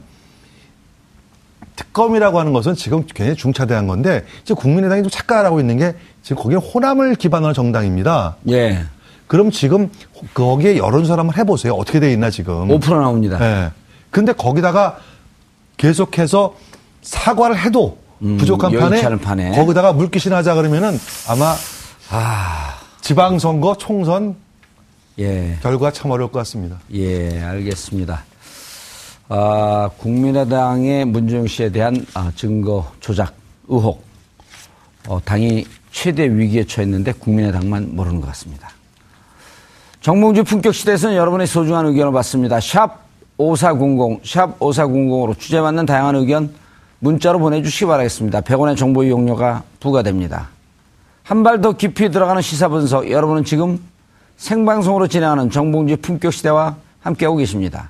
[1.75, 6.61] 특검이라고 하는 것은 지금 굉장히 중차대한 건데 이제 국민의당이 좀 착각하고 있는 게 지금 거기는
[6.61, 8.37] 호남을 기반으로 한 정당입니다.
[8.49, 8.85] 예.
[9.27, 9.89] 그럼 지금
[10.33, 11.73] 거기에 여론조사 한번 해보세요.
[11.73, 12.67] 어떻게 돼 있나 지금.
[12.67, 13.37] 5% 나옵니다.
[13.41, 13.71] 예.
[14.11, 14.99] 근데 거기다가
[15.77, 16.55] 계속해서
[17.01, 19.51] 사과를 해도 음, 부족한 판에, 판에.
[19.51, 20.97] 거기다가 물귀신 하자 그러면은
[21.27, 21.53] 아마
[22.09, 24.35] 아, 지방선거 총선
[25.19, 25.57] 예.
[25.61, 26.77] 결과 참 어려울 것 같습니다.
[26.93, 28.23] 예, 알겠습니다.
[29.27, 33.33] 아, 국민의당의 문재용 씨에 대한 아, 증거 조작
[33.67, 34.03] 의혹.
[35.07, 38.69] 어, 당이 최대 위기에 처했는데 국민의당만 모르는 것 같습니다.
[40.01, 42.59] 정봉주 품격 시대에서는 여러분의 소중한 의견을 받습니다.
[42.59, 42.99] 샵
[43.37, 46.53] 5400, 샵 5400으로 주제 맞는 다양한 의견
[46.99, 48.41] 문자로 보내주시기 바라겠습니다.
[48.41, 50.49] 100원의 정보 이용료가 부과됩니다.
[51.23, 53.09] 한 발 더 깊이 들어가는 시사 분석.
[53.09, 53.79] 여러분은 지금
[54.37, 57.89] 생방송으로 진행하는 정봉주 품격 시대와 함께하고 계십니다.